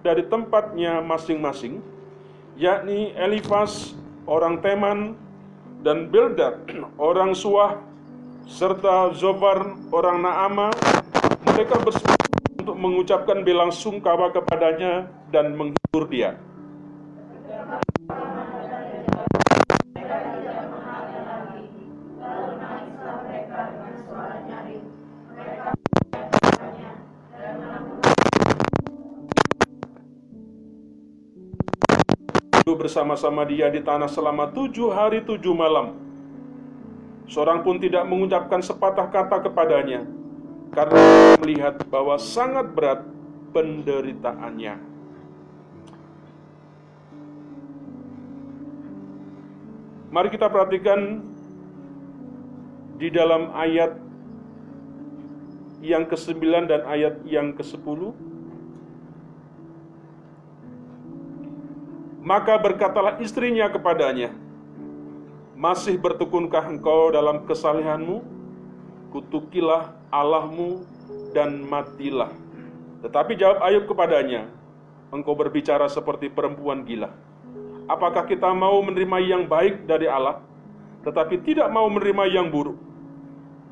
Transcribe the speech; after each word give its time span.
dari 0.00 0.24
tempatnya 0.24 1.04
masing-masing, 1.04 1.84
yakni 2.56 3.12
Elifas 3.12 3.92
orang 4.24 4.64
Teman 4.64 5.12
dan 5.84 6.08
Bildad 6.08 6.64
orang 6.96 7.36
Suah 7.36 7.76
serta 8.48 9.12
Zofar 9.12 9.76
orang 9.92 10.24
Naama 10.24 10.72
mereka 11.52 11.76
bersepakat 11.84 12.64
untuk 12.64 12.76
mengucapkan 12.80 13.44
belang 13.44 13.68
sungkawa 13.68 14.32
kepadanya 14.32 15.04
dan 15.28 15.52
menghibur 15.52 16.08
dia. 16.08 16.40
Bersama-sama 32.74 33.46
dia 33.46 33.70
di 33.70 33.80
tanah 33.80 34.10
selama 34.10 34.50
tujuh 34.50 34.90
hari 34.90 35.22
tujuh 35.22 35.54
malam. 35.54 35.94
Seorang 37.28 37.60
pun 37.60 37.76
tidak 37.76 38.08
mengucapkan 38.08 38.64
sepatah 38.64 39.06
kata 39.08 39.44
kepadanya, 39.44 40.08
karena 40.72 41.36
melihat 41.38 41.76
bahwa 41.92 42.16
sangat 42.16 42.72
berat 42.72 43.04
penderitaannya. 43.52 44.74
Mari 50.08 50.28
kita 50.32 50.48
perhatikan 50.48 51.20
di 52.96 53.12
dalam 53.12 53.52
ayat 53.52 54.00
yang 55.84 56.08
ke-9 56.08 56.42
dan 56.66 56.80
ayat 56.88 57.20
yang 57.28 57.52
ke-10 57.52 58.16
Maka 62.28 62.60
berkatalah 62.60 63.16
istrinya 63.24 63.72
kepadanya, 63.72 64.36
Masih 65.56 65.96
bertekunkah 65.96 66.60
engkau 66.68 67.08
dalam 67.08 67.48
kesalehanmu? 67.48 68.20
Kutukilah 69.08 69.96
Allahmu 70.12 70.84
dan 71.32 71.64
matilah. 71.64 72.28
Tetapi 73.00 73.32
jawab 73.32 73.64
Ayub 73.64 73.88
kepadanya, 73.88 74.44
Engkau 75.08 75.32
berbicara 75.32 75.88
seperti 75.88 76.28
perempuan 76.28 76.84
gila. 76.84 77.08
Apakah 77.88 78.28
kita 78.28 78.52
mau 78.52 78.76
menerima 78.84 79.24
yang 79.24 79.42
baik 79.48 79.88
dari 79.88 80.04
Allah, 80.04 80.44
tetapi 81.08 81.40
tidak 81.40 81.72
mau 81.72 81.88
menerima 81.88 82.28
yang 82.28 82.52
buruk? 82.52 82.76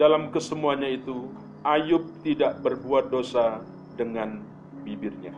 Dalam 0.00 0.32
kesemuanya 0.32 0.88
itu, 0.88 1.28
Ayub 1.60 2.08
tidak 2.24 2.56
berbuat 2.64 3.12
dosa 3.12 3.60
dengan 4.00 4.40
bibirnya. 4.80 5.36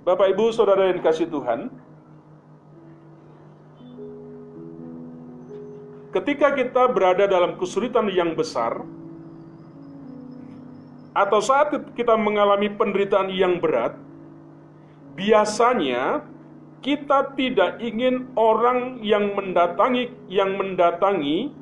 Bapak 0.00 0.32
Ibu 0.32 0.48
Saudara 0.56 0.88
yang 0.88 0.96
dikasih 0.96 1.28
Tuhan, 1.28 1.68
ketika 6.16 6.56
kita 6.56 6.88
berada 6.88 7.28
dalam 7.28 7.60
kesulitan 7.60 8.08
yang 8.08 8.32
besar, 8.32 8.80
atau 11.12 11.40
saat 11.42 11.74
kita 11.92 12.16
mengalami 12.16 12.72
penderitaan 12.72 13.28
yang 13.28 13.60
berat, 13.60 13.92
biasanya 15.18 16.24
kita 16.80 17.36
tidak 17.36 17.76
ingin 17.84 18.32
orang 18.40 19.04
yang 19.04 19.36
mendatangi 19.36 20.08
yang 20.32 20.56
mendatangi 20.56 21.52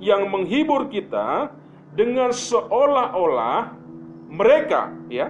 yang 0.00 0.32
menghibur 0.32 0.88
kita 0.88 1.52
dengan 1.92 2.32
seolah-olah 2.32 3.76
mereka 4.32 4.88
ya 5.12 5.28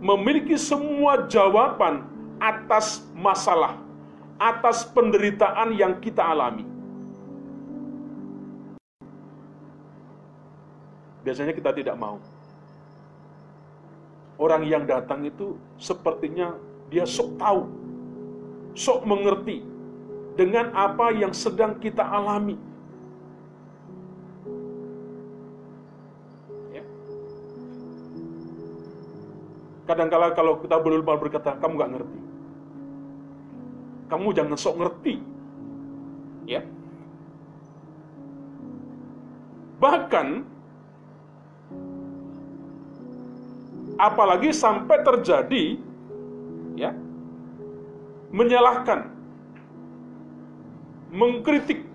memiliki 0.00 0.56
semua 0.60 1.24
jawaban 1.28 2.04
atas 2.36 3.04
masalah, 3.16 3.80
atas 4.36 4.84
penderitaan 4.84 5.72
yang 5.72 5.96
kita 5.96 6.20
alami. 6.20 6.64
Biasanya 11.24 11.56
kita 11.56 11.74
tidak 11.74 11.96
mau. 11.98 12.22
Orang 14.36 14.68
yang 14.68 14.84
datang 14.84 15.24
itu 15.24 15.56
sepertinya 15.80 16.54
dia 16.92 17.08
sok 17.08 17.40
tahu, 17.40 17.66
sok 18.76 19.02
mengerti 19.08 19.64
dengan 20.36 20.70
apa 20.76 21.10
yang 21.10 21.32
sedang 21.32 21.80
kita 21.80 22.04
alami. 22.04 22.54
Kadangkala 29.86 30.34
kalau 30.34 30.58
kita 30.58 30.82
boleh 30.82 30.98
berkata, 31.00 31.54
kamu 31.62 31.72
nggak 31.78 31.92
ngerti. 31.94 32.20
Kamu 34.10 34.28
jangan 34.34 34.58
sok 34.58 34.76
ngerti. 34.82 35.14
Ya. 36.46 36.62
Bahkan 39.78 40.56
apalagi 43.96 44.52
sampai 44.52 45.00
terjadi 45.00 45.80
ya 46.76 46.92
menyalahkan 48.28 49.08
mengkritik 51.16 51.88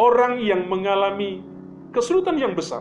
orang 0.00 0.40
yang 0.40 0.64
mengalami 0.64 1.44
kesulitan 1.92 2.40
yang 2.40 2.56
besar 2.56 2.80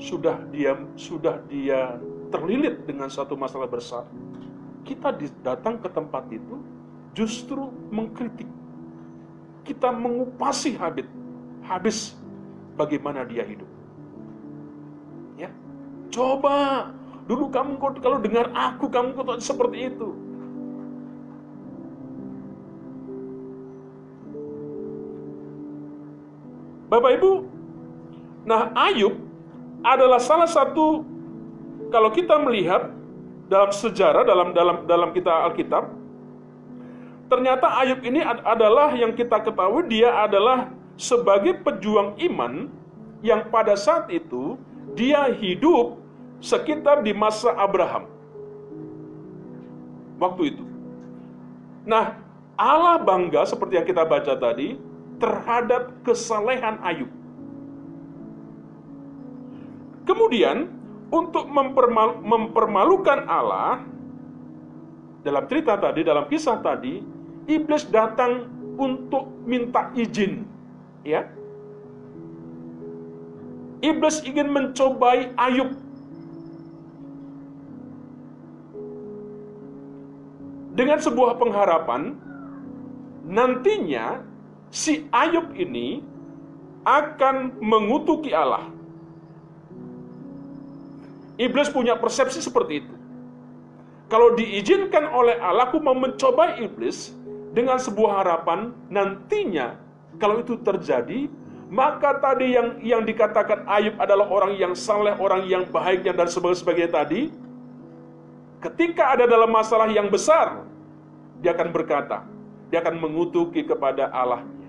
sudah 0.00 0.40
dia 0.48 0.72
sudah 0.96 1.44
dia 1.46 2.00
terlilit 2.32 2.88
dengan 2.88 3.12
satu 3.12 3.36
masalah 3.36 3.68
besar, 3.68 4.08
kita 4.88 5.12
datang 5.44 5.76
ke 5.76 5.88
tempat 5.92 6.24
itu 6.32 6.56
justru 7.12 7.68
mengkritik. 7.92 8.48
Kita 9.60 9.92
mengupasi 9.92 10.74
habis 10.74 11.06
habis 11.62 12.16
bagaimana 12.74 13.28
dia 13.28 13.44
hidup. 13.44 13.68
Ya. 15.36 15.52
Coba 16.08 16.90
dulu 17.28 17.52
kamu 17.52 17.78
kalau 18.00 18.18
dengar 18.18 18.48
aku 18.56 18.88
kamu 18.88 19.14
kok 19.14 19.38
seperti 19.44 19.92
itu. 19.92 20.10
Bapak 26.90 27.22
Ibu, 27.22 27.46
nah 28.50 28.74
Ayub 28.74 29.29
adalah 29.80 30.20
salah 30.20 30.48
satu 30.48 31.04
kalau 31.88 32.10
kita 32.12 32.36
melihat 32.40 32.92
dalam 33.50 33.70
sejarah 33.74 34.22
dalam 34.22 34.54
dalam 34.54 34.76
dalam 34.86 35.10
kita 35.10 35.50
Alkitab 35.50 35.90
ternyata 37.30 37.66
Ayub 37.82 38.00
ini 38.02 38.22
adalah 38.24 38.94
yang 38.94 39.14
kita 39.14 39.42
ketahui 39.42 39.86
dia 39.90 40.10
adalah 40.22 40.70
sebagai 41.00 41.56
pejuang 41.64 42.18
iman 42.30 42.68
yang 43.24 43.48
pada 43.48 43.72
saat 43.76 44.08
itu 44.12 44.60
dia 44.92 45.30
hidup 45.32 46.00
sekitar 46.40 47.04
di 47.04 47.12
masa 47.12 47.52
Abraham. 47.54 48.08
Waktu 50.20 50.56
itu. 50.56 50.64
Nah, 51.88 52.20
Allah 52.56 53.00
bangga 53.00 53.48
seperti 53.48 53.80
yang 53.80 53.86
kita 53.88 54.04
baca 54.04 54.36
tadi 54.36 54.76
terhadap 55.16 55.96
kesalehan 56.04 56.76
Ayub. 56.84 57.08
Kemudian 60.10 60.66
untuk 61.14 61.46
mempermal, 61.46 62.18
mempermalukan 62.18 63.30
Allah 63.30 63.78
dalam 65.22 65.46
cerita 65.46 65.78
tadi, 65.78 66.02
dalam 66.02 66.26
kisah 66.26 66.58
tadi, 66.58 66.98
iblis 67.46 67.86
datang 67.86 68.50
untuk 68.74 69.30
minta 69.46 69.94
izin, 69.94 70.42
ya. 71.06 71.30
Iblis 73.86 74.26
ingin 74.26 74.50
mencobai 74.50 75.30
Ayub. 75.38 75.78
Dengan 80.74 80.98
sebuah 80.98 81.38
pengharapan, 81.38 82.18
nantinya 83.30 84.26
si 84.74 85.06
Ayub 85.14 85.54
ini 85.54 86.02
akan 86.82 87.62
mengutuki 87.62 88.34
Allah. 88.34 88.79
Iblis 91.40 91.72
punya 91.72 91.96
persepsi 91.96 92.44
seperti 92.44 92.84
itu. 92.84 92.94
Kalau 94.12 94.36
diizinkan 94.36 95.08
oleh 95.08 95.40
Allah, 95.40 95.72
aku 95.72 95.80
mau 95.80 95.96
mencoba 95.96 96.60
iblis 96.60 97.16
dengan 97.56 97.80
sebuah 97.80 98.20
harapan 98.20 98.76
nantinya 98.92 99.80
kalau 100.20 100.42
itu 100.44 100.58
terjadi, 100.60 101.32
maka 101.72 102.18
tadi 102.18 102.58
yang 102.58 102.76
yang 102.82 103.02
dikatakan 103.06 103.64
Ayub 103.64 103.96
adalah 103.96 104.26
orang 104.28 104.52
yang 104.58 104.74
saleh, 104.76 105.14
orang 105.16 105.46
yang 105.48 105.64
baiknya 105.70 106.12
dan 106.12 106.28
sebagainya 106.28 106.90
tadi, 106.90 107.32
ketika 108.60 109.16
ada 109.16 109.24
dalam 109.24 109.48
masalah 109.48 109.88
yang 109.88 110.10
besar, 110.12 110.66
dia 111.40 111.56
akan 111.56 111.70
berkata, 111.72 112.26
dia 112.68 112.84
akan 112.84 113.00
mengutuki 113.00 113.64
kepada 113.64 114.12
Allahnya. 114.12 114.68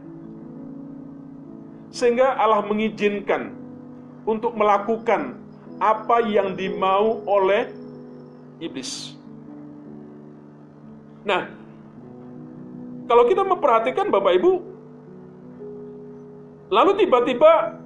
Sehingga 1.91 2.39
Allah 2.39 2.63
mengizinkan 2.63 3.51
untuk 4.23 4.55
melakukan 4.55 5.41
apa 5.81 6.21
yang 6.21 6.53
dimau 6.53 7.25
oleh 7.25 7.73
iblis. 8.61 9.17
Nah, 11.25 11.49
kalau 13.09 13.25
kita 13.25 13.41
memperhatikan 13.41 14.13
Bapak 14.13 14.37
Ibu, 14.37 14.51
lalu 16.69 16.91
tiba-tiba 17.01 17.81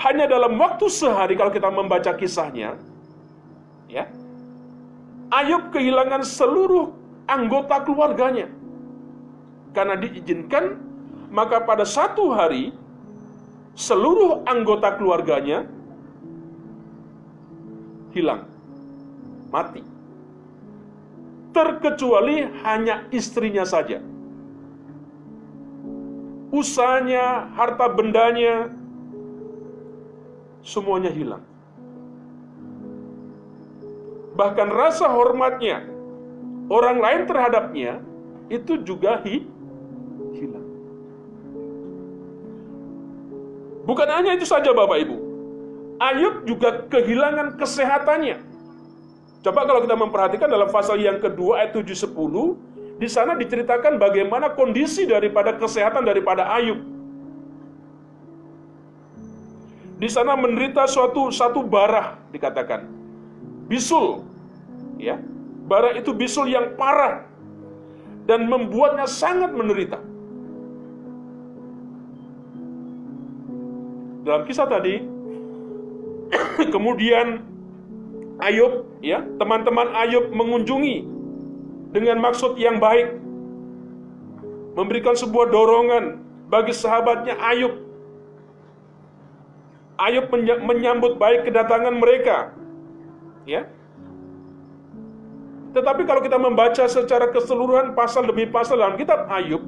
hanya 0.00 0.24
dalam 0.24 0.56
waktu 0.56 0.88
sehari 0.88 1.36
kalau 1.36 1.52
kita 1.52 1.68
membaca 1.68 2.16
kisahnya, 2.16 2.80
ya, 3.92 4.08
Ayub 5.28 5.68
kehilangan 5.76 6.24
seluruh 6.24 6.96
anggota 7.28 7.84
keluarganya. 7.84 8.48
Karena 9.76 9.92
diizinkan, 10.00 10.80
maka 11.28 11.60
pada 11.68 11.84
satu 11.84 12.32
hari 12.32 12.72
seluruh 13.76 14.40
anggota 14.48 14.96
keluarganya 14.96 15.68
hilang, 18.16 18.48
mati. 19.52 19.84
Terkecuali 21.52 22.48
hanya 22.64 23.04
istrinya 23.12 23.68
saja. 23.68 24.00
Usahanya, 26.48 27.52
harta 27.52 27.92
bendanya, 27.92 28.72
semuanya 30.64 31.12
hilang. 31.12 31.44
Bahkan 34.36 34.68
rasa 34.68 35.08
hormatnya 35.12 35.84
orang 36.72 37.00
lain 37.00 37.22
terhadapnya 37.28 37.92
itu 38.52 38.80
juga 38.84 39.20
hi, 39.24 39.44
hilang. 40.36 40.68
Bukan 43.88 44.08
hanya 44.12 44.36
itu 44.36 44.44
saja 44.44 44.76
Bapak 44.76 45.08
Ibu. 45.08 45.25
Ayub 45.96 46.44
juga 46.44 46.84
kehilangan 46.92 47.56
kesehatannya. 47.56 48.36
Coba 49.40 49.64
kalau 49.64 49.80
kita 49.80 49.96
memperhatikan 49.96 50.48
dalam 50.50 50.68
pasal 50.68 51.00
yang 51.00 51.22
kedua 51.22 51.64
ayat 51.64 51.72
7 51.72 51.86
10, 51.94 53.00
di 53.00 53.08
sana 53.08 53.32
diceritakan 53.38 53.96
bagaimana 53.96 54.52
kondisi 54.52 55.08
daripada 55.08 55.56
kesehatan 55.56 56.04
daripada 56.04 56.50
Ayub. 56.52 56.80
Di 59.96 60.08
sana 60.12 60.36
menderita 60.36 60.84
suatu 60.84 61.32
satu 61.32 61.64
barah 61.64 62.20
dikatakan. 62.28 62.84
Bisul. 63.64 64.28
Ya. 65.00 65.16
Barah 65.66 65.96
itu 65.96 66.12
bisul 66.12 66.52
yang 66.52 66.76
parah 66.76 67.24
dan 68.28 68.44
membuatnya 68.44 69.08
sangat 69.08 69.50
menderita. 69.56 69.98
Dalam 74.26 74.42
kisah 74.42 74.66
tadi, 74.66 75.15
kemudian 76.74 77.44
Ayub, 78.36 78.84
ya, 79.00 79.24
teman-teman 79.40 79.96
Ayub 79.96 80.28
mengunjungi 80.28 81.08
dengan 81.96 82.20
maksud 82.20 82.60
yang 82.60 82.76
baik, 82.76 83.16
memberikan 84.76 85.16
sebuah 85.16 85.48
dorongan 85.48 86.20
bagi 86.52 86.76
sahabatnya 86.76 87.32
Ayub. 87.40 87.80
Ayub 89.96 90.28
menyambut 90.68 91.16
baik 91.16 91.48
kedatangan 91.48 91.96
mereka, 91.96 92.52
ya. 93.48 93.64
Tetapi 95.72 96.04
kalau 96.04 96.20
kita 96.20 96.36
membaca 96.36 96.84
secara 96.84 97.32
keseluruhan 97.32 97.96
pasal 97.96 98.28
demi 98.28 98.44
pasal 98.44 98.76
dalam 98.76 99.00
kitab 99.00 99.24
Ayub, 99.32 99.64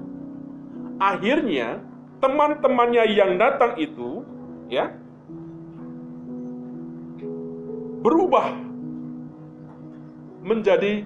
akhirnya 1.01 1.81
teman-temannya 2.21 3.17
yang 3.17 3.41
datang 3.41 3.79
itu 3.81 4.27
ya 4.69 4.98
berubah 8.09 8.57
menjadi 10.41 11.05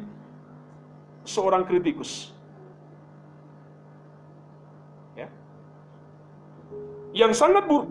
seorang 1.27 1.67
kritikus. 1.67 2.31
Ya. 5.19 5.27
Yang 7.11 7.43
sangat 7.43 7.67
buruk. 7.67 7.91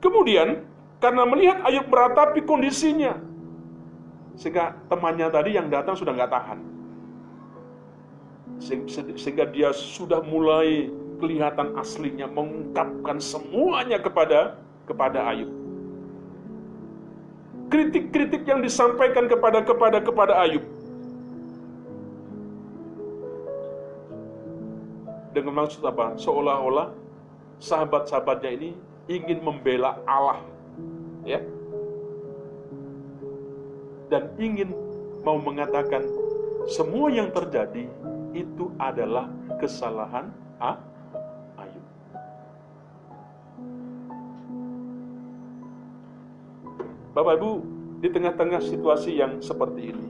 Kemudian, 0.00 0.64
karena 0.96 1.28
melihat 1.28 1.60
Ayub 1.68 1.92
meratapi 1.92 2.40
kondisinya, 2.48 3.20
sehingga 4.40 4.80
temannya 4.88 5.28
tadi 5.28 5.60
yang 5.60 5.68
datang 5.68 5.92
sudah 5.92 6.16
nggak 6.16 6.32
tahan. 6.32 6.60
Sehingga 9.20 9.44
dia 9.52 9.76
sudah 9.76 10.24
mulai 10.24 10.88
kelihatan 11.20 11.76
aslinya 11.76 12.28
mengungkapkan 12.28 13.20
semuanya 13.20 14.00
kepada 14.00 14.56
kepada 14.84 15.32
Ayub. 15.32 15.55
Kritik-kritik 17.76 18.48
yang 18.48 18.64
disampaikan 18.64 19.28
kepada 19.28 19.60
kepada 19.60 20.00
kepada 20.00 20.32
Ayub 20.48 20.64
dengan 25.36 25.52
maksud 25.60 25.84
apa? 25.84 26.16
Seolah-olah 26.16 26.96
sahabat-sahabatnya 27.60 28.50
ini 28.56 28.70
ingin 29.12 29.44
membela 29.44 30.00
Allah, 30.08 30.40
ya, 31.28 31.44
dan 34.08 34.32
ingin 34.40 34.72
mau 35.20 35.36
mengatakan 35.36 36.00
semua 36.72 37.12
yang 37.12 37.28
terjadi 37.28 37.84
itu 38.32 38.72
adalah 38.80 39.28
kesalahan 39.60 40.32
A 40.56 40.80
Bapak 47.16 47.40
Ibu, 47.40 47.50
di 48.04 48.12
tengah-tengah 48.12 48.60
situasi 48.60 49.16
yang 49.16 49.40
seperti 49.40 49.88
ini, 49.88 50.08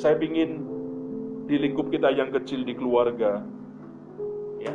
saya 0.00 0.16
ingin 0.16 0.64
di 1.44 1.60
lingkup 1.60 1.92
kita 1.92 2.08
yang 2.16 2.32
kecil 2.32 2.64
di 2.64 2.72
keluarga, 2.72 3.44
ya, 4.56 4.72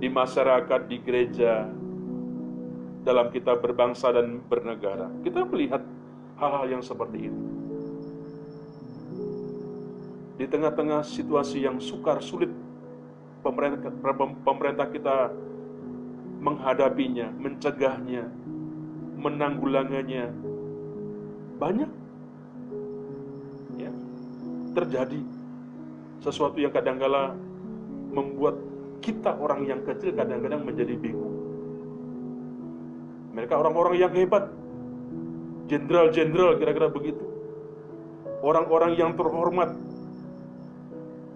di 0.00 0.08
masyarakat, 0.08 0.88
di 0.88 0.96
gereja, 1.04 1.68
dalam 3.04 3.28
kita 3.28 3.60
berbangsa 3.60 4.08
dan 4.08 4.40
bernegara, 4.40 5.12
kita 5.20 5.44
melihat 5.44 5.84
hal-hal 6.40 6.64
yang 6.72 6.80
seperti 6.80 7.28
ini. 7.28 7.42
Di 10.40 10.48
tengah-tengah 10.48 11.04
situasi 11.04 11.68
yang 11.68 11.76
sukar, 11.76 12.24
sulit, 12.24 12.48
pemerintah, 13.44 13.92
pemerintah 14.48 14.88
kita 14.88 15.28
menghadapinya, 16.40 17.28
mencegahnya, 17.36 18.37
menanggulangannya. 19.18 20.30
Banyak. 21.58 21.90
Ya. 23.76 23.90
Terjadi 24.78 25.20
sesuatu 26.22 26.58
yang 26.62 26.70
kadangkala 26.70 27.34
membuat 28.14 28.54
kita 29.02 29.34
orang 29.38 29.66
yang 29.66 29.82
kecil 29.82 30.14
kadang-kadang 30.14 30.62
menjadi 30.62 30.94
bingung. 30.98 31.34
Mereka 33.34 33.54
orang-orang 33.54 33.94
yang 33.98 34.12
hebat. 34.14 34.50
Jenderal-jenderal 35.68 36.56
kira-kira 36.58 36.88
begitu. 36.88 37.22
Orang-orang 38.40 38.96
yang 38.96 39.14
terhormat. 39.14 39.74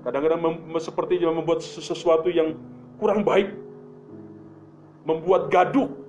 Kadang-kadang 0.03 0.41
seperti 0.83 1.23
membuat 1.23 1.63
sesuatu 1.63 2.27
yang 2.33 2.59
kurang 2.99 3.23
baik. 3.23 3.55
Membuat 5.07 5.51
gaduh 5.51 6.02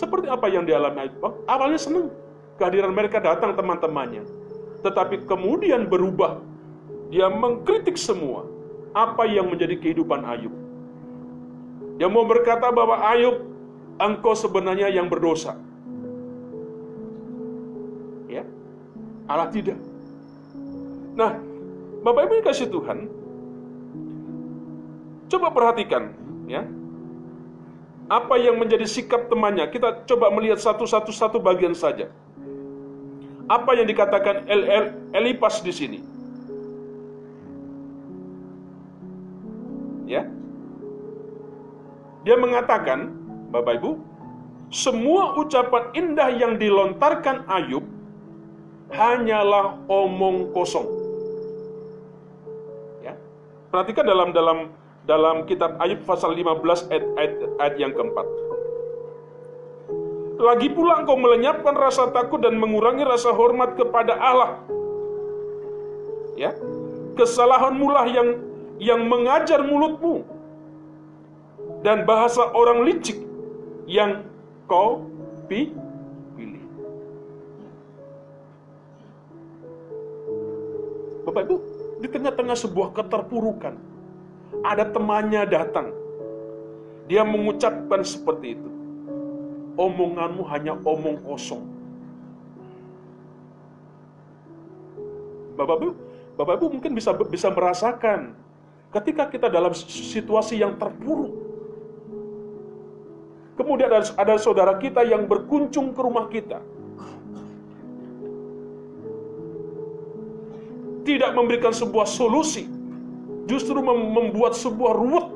seperti 0.00 0.32
apa 0.32 0.48
yang 0.48 0.64
dialami 0.64 1.04
Ayub? 1.04 1.44
Awalnya 1.44 1.76
senang. 1.76 2.08
Kehadiran 2.56 2.96
mereka 2.96 3.20
datang 3.20 3.52
teman-temannya. 3.52 4.24
Tetapi 4.80 5.28
kemudian 5.28 5.84
berubah. 5.84 6.40
Dia 7.12 7.28
mengkritik 7.28 8.00
semua. 8.00 8.48
Apa 8.96 9.28
yang 9.28 9.52
menjadi 9.52 9.76
kehidupan 9.76 10.24
Ayub. 10.24 10.54
Dia 12.00 12.08
mau 12.08 12.24
berkata 12.24 12.72
bahwa 12.72 12.96
Ayub, 13.12 13.44
engkau 14.00 14.32
sebenarnya 14.32 14.88
yang 14.88 15.12
berdosa. 15.12 15.52
Ya, 18.24 18.48
Allah 19.28 19.52
tidak. 19.52 19.76
Nah, 21.12 21.36
Bapak 22.00 22.32
Ibu 22.32 22.40
kasih 22.40 22.72
Tuhan, 22.72 23.04
coba 25.28 25.52
perhatikan, 25.52 26.16
ya, 26.48 26.64
apa 28.10 28.34
yang 28.42 28.58
menjadi 28.58 28.90
sikap 28.90 29.30
temannya? 29.30 29.70
Kita 29.70 30.02
coba 30.02 30.34
melihat 30.34 30.58
satu-satu 30.58 31.14
satu 31.14 31.38
bagian 31.38 31.78
saja. 31.78 32.10
Apa 33.46 33.78
yang 33.78 33.86
dikatakan 33.86 34.50
El, 34.50 34.66
El, 34.66 34.84
Elipas 35.14 35.62
di 35.62 35.70
sini? 35.70 35.98
Ya. 40.10 40.26
Dia 42.26 42.34
mengatakan, 42.34 43.14
Bapak 43.54 43.78
Ibu, 43.78 43.90
semua 44.74 45.38
ucapan 45.38 45.94
indah 45.94 46.34
yang 46.34 46.58
dilontarkan 46.58 47.46
Ayub 47.46 47.86
hanyalah 48.90 49.78
omong 49.86 50.50
kosong. 50.50 50.86
Ya. 53.06 53.14
Perhatikan 53.70 54.02
dalam 54.02 54.34
dalam 54.34 54.74
dalam 55.10 55.42
kitab 55.42 55.74
Ayub 55.82 56.06
pasal 56.06 56.38
15 56.38 56.86
ayat, 56.86 57.06
ayat, 57.18 57.32
ayat 57.58 57.74
yang 57.82 57.90
keempat. 57.90 58.26
Lagi 60.38 60.70
pula 60.70 61.02
engkau 61.02 61.18
melenyapkan 61.18 61.74
rasa 61.74 62.14
takut 62.14 62.38
dan 62.38 62.54
mengurangi 62.54 63.02
rasa 63.02 63.34
hormat 63.34 63.74
kepada 63.74 64.14
Allah. 64.14 64.62
Ya, 66.38 66.54
kesalahanmu 67.18 67.90
lah 67.90 68.06
yang 68.06 68.28
yang 68.80 69.04
mengajar 69.04 69.60
mulutmu 69.66 70.24
dan 71.82 72.06
bahasa 72.08 72.46
orang 72.54 72.86
licik 72.86 73.18
yang 73.84 74.24
kau 74.64 75.04
pilih. 75.50 75.76
Bapak 81.26 81.44
Ibu, 81.44 81.56
di 82.00 82.08
tengah-tengah 82.08 82.56
sebuah 82.56 82.96
keterpurukan, 82.96 83.89
ada 84.64 84.84
temannya 84.88 85.42
datang. 85.48 85.92
Dia 87.10 87.26
mengucapkan 87.26 88.06
seperti 88.06 88.54
itu. 88.54 88.70
Omonganmu 89.74 90.42
hanya 90.46 90.76
omong 90.84 91.18
kosong. 91.24 91.64
Bapak 95.58 95.76
Ibu, 95.76 95.88
Bapak 96.38 96.54
Ibu 96.60 96.66
mungkin 96.78 96.92
bisa 96.96 97.12
bisa 97.12 97.48
merasakan 97.52 98.32
ketika 98.96 99.28
kita 99.28 99.46
dalam 99.52 99.74
situasi 99.76 100.60
yang 100.60 100.78
terpuruk. 100.80 101.36
Kemudian 103.60 103.92
ada, 103.92 104.00
ada 104.16 104.34
saudara 104.40 104.72
kita 104.80 105.04
yang 105.04 105.28
berkunjung 105.28 105.92
ke 105.92 106.00
rumah 106.00 106.32
kita. 106.32 106.64
Tidak 111.04 111.30
memberikan 111.36 111.74
sebuah 111.74 112.08
solusi, 112.08 112.64
justru 113.50 113.82
membuat 113.82 114.54
sebuah 114.54 114.94
ruwet. 114.94 115.26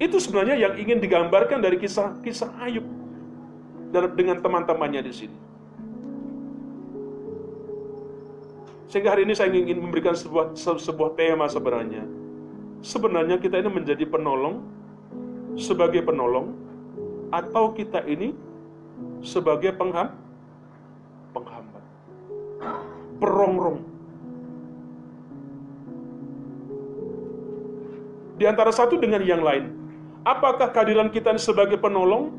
Itu 0.00 0.16
sebenarnya 0.16 0.56
yang 0.56 0.74
ingin 0.80 0.98
digambarkan 1.04 1.60
dari 1.60 1.76
kisah-kisah 1.76 2.56
Ayub 2.64 2.88
dengan 3.92 4.40
teman-temannya 4.40 5.04
di 5.04 5.12
sini. 5.12 5.38
Sehingga 8.88 9.12
hari 9.12 9.28
ini 9.28 9.36
saya 9.36 9.52
ingin 9.52 9.84
memberikan 9.84 10.16
sebuah 10.16 10.56
sebuah 10.56 11.12
tema 11.16 11.44
sebenarnya. 11.48 12.08
Sebenarnya 12.82 13.36
kita 13.36 13.60
ini 13.60 13.70
menjadi 13.70 14.04
penolong 14.08 14.64
sebagai 15.60 16.02
penolong 16.02 16.56
atau 17.30 17.72
kita 17.76 18.02
ini 18.08 18.34
sebagai 19.22 19.76
pengham 19.76 20.12
penghambat. 21.32 21.84
Perongrong. 23.22 23.91
Di 28.36 28.44
antara 28.48 28.72
satu 28.72 28.96
dengan 28.96 29.20
yang 29.24 29.40
lain. 29.44 29.72
Apakah 30.22 30.70
kehadiran 30.70 31.10
kita 31.10 31.34
ini 31.34 31.42
sebagai 31.42 31.76
penolong 31.76 32.38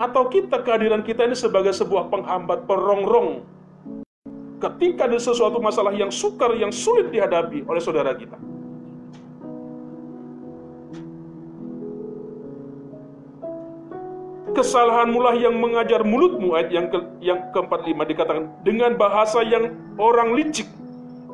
atau 0.00 0.30
kita 0.32 0.62
kehadiran 0.62 1.02
kita 1.02 1.26
ini 1.28 1.36
sebagai 1.36 1.74
sebuah 1.74 2.08
penghambat 2.08 2.64
perongrong 2.64 3.44
ketika 4.60 5.08
ada 5.08 5.16
sesuatu 5.16 5.56
masalah 5.58 5.90
yang 5.96 6.12
sukar 6.12 6.52
yang 6.54 6.70
sulit 6.70 7.08
dihadapi 7.08 7.64
oleh 7.64 7.80
saudara 7.80 8.12
kita. 8.12 8.36
Kesalahan 14.52 15.08
mulah 15.08 15.32
yang 15.32 15.56
mengajar 15.56 16.04
mulutmu 16.04 16.52
ayat 16.52 16.68
yang 16.68 16.86
ke, 16.92 16.98
yang 17.24 17.48
keempat 17.48 17.80
lima 17.88 18.04
dikatakan 18.04 18.52
dengan 18.60 18.92
bahasa 19.00 19.40
yang 19.40 19.72
orang 19.96 20.36
licik 20.36 20.68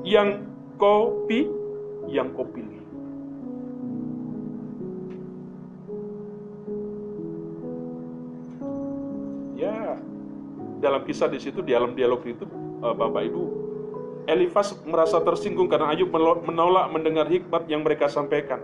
yang 0.06 0.46
kopi 0.78 1.50
yang 2.06 2.30
kau 2.38 2.46
pilih. 2.46 2.85
Dalam 10.86 11.02
kisah 11.02 11.26
di 11.26 11.42
situ, 11.42 11.58
di 11.66 11.74
dalam 11.74 11.98
dialog 11.98 12.22
itu, 12.22 12.46
uh, 12.78 12.94
Bapak 12.94 13.26
Ibu, 13.26 13.42
Elifas 14.30 14.78
merasa 14.86 15.18
tersinggung 15.22 15.66
karena 15.66 15.90
Ayub 15.90 16.10
menolak 16.46 16.90
mendengar 16.94 17.26
hikmat 17.26 17.66
yang 17.66 17.82
mereka 17.82 18.06
sampaikan. 18.06 18.62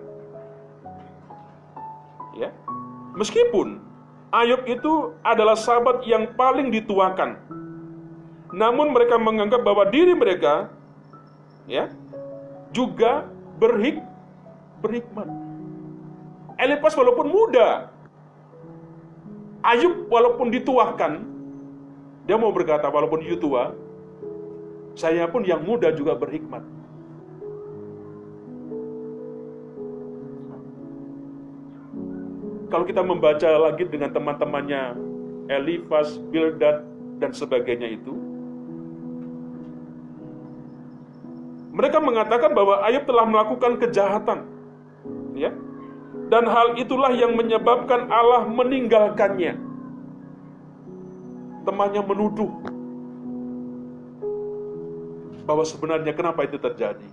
Ya, 2.39 2.55
meskipun 3.19 3.83
Ayub 4.31 4.63
itu 4.71 5.15
adalah 5.23 5.59
sahabat 5.59 6.03
yang 6.07 6.35
paling 6.39 6.71
dituakan, 6.71 7.39
namun 8.51 8.91
mereka 8.91 9.19
menganggap 9.19 9.63
bahwa 9.63 9.87
diri 9.87 10.15
mereka, 10.15 10.73
ya, 11.71 11.91
juga 12.75 13.31
berhik 13.61 14.03
berhikmat. 14.83 15.29
Elifas 16.59 16.95
walaupun 16.99 17.27
muda, 17.31 17.93
Ayub 19.63 20.11
walaupun 20.11 20.51
dituakan, 20.51 21.32
dia 22.23 22.39
mau 22.39 22.55
berkata, 22.55 22.87
walaupun 22.87 23.19
you 23.27 23.35
tua, 23.35 23.75
saya 24.95 25.27
pun 25.27 25.43
yang 25.43 25.59
muda 25.67 25.91
juga 25.91 26.15
berhikmat. 26.15 26.63
Kalau 32.71 32.89
kita 32.89 33.03
membaca 33.05 33.51
lagi 33.69 33.85
dengan 33.85 34.15
teman-temannya 34.15 34.97
Elifas, 35.51 36.17
Bildad, 36.33 36.87
dan 37.21 37.35
sebagainya 37.35 38.01
itu, 38.01 38.17
mereka 41.75 42.01
mengatakan 42.01 42.57
bahwa 42.57 42.81
Ayub 42.87 43.05
telah 43.05 43.27
melakukan 43.29 43.77
kejahatan. 43.77 44.47
Ya. 45.37 45.53
Dan 46.33 46.49
hal 46.49 46.81
itulah 46.81 47.13
yang 47.13 47.37
menyebabkan 47.37 48.09
Allah 48.09 48.49
meninggalkannya 48.49 49.72
temannya 51.63 52.03
menuduh 52.03 52.51
bahwa 55.43 55.65
sebenarnya 55.67 56.15
kenapa 56.15 56.47
itu 56.47 56.59
terjadi? 56.59 57.07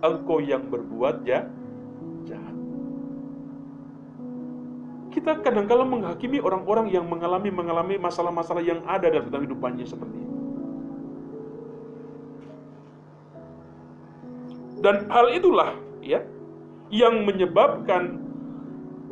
Engkau 0.00 0.40
yang 0.40 0.64
berbuat 0.68 1.24
ya 1.28 1.44
jahat. 2.24 2.56
Kita 5.12 5.40
kadang-kala 5.44 5.84
menghakimi 5.84 6.40
orang-orang 6.40 6.88
yang 6.88 7.04
mengalami 7.04 7.50
mengalami 7.52 7.94
masalah-masalah 8.00 8.64
yang 8.64 8.80
ada 8.88 9.12
dalam 9.12 9.28
kehidupannya 9.28 9.84
seperti 9.84 10.16
itu. 10.16 10.36
Dan 14.80 15.12
hal 15.12 15.28
itulah 15.36 15.76
ya 16.00 16.24
yang 16.88 17.28
menyebabkan 17.28 18.24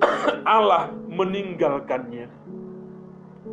Allah 0.48 0.88
meninggalkannya. 1.12 2.32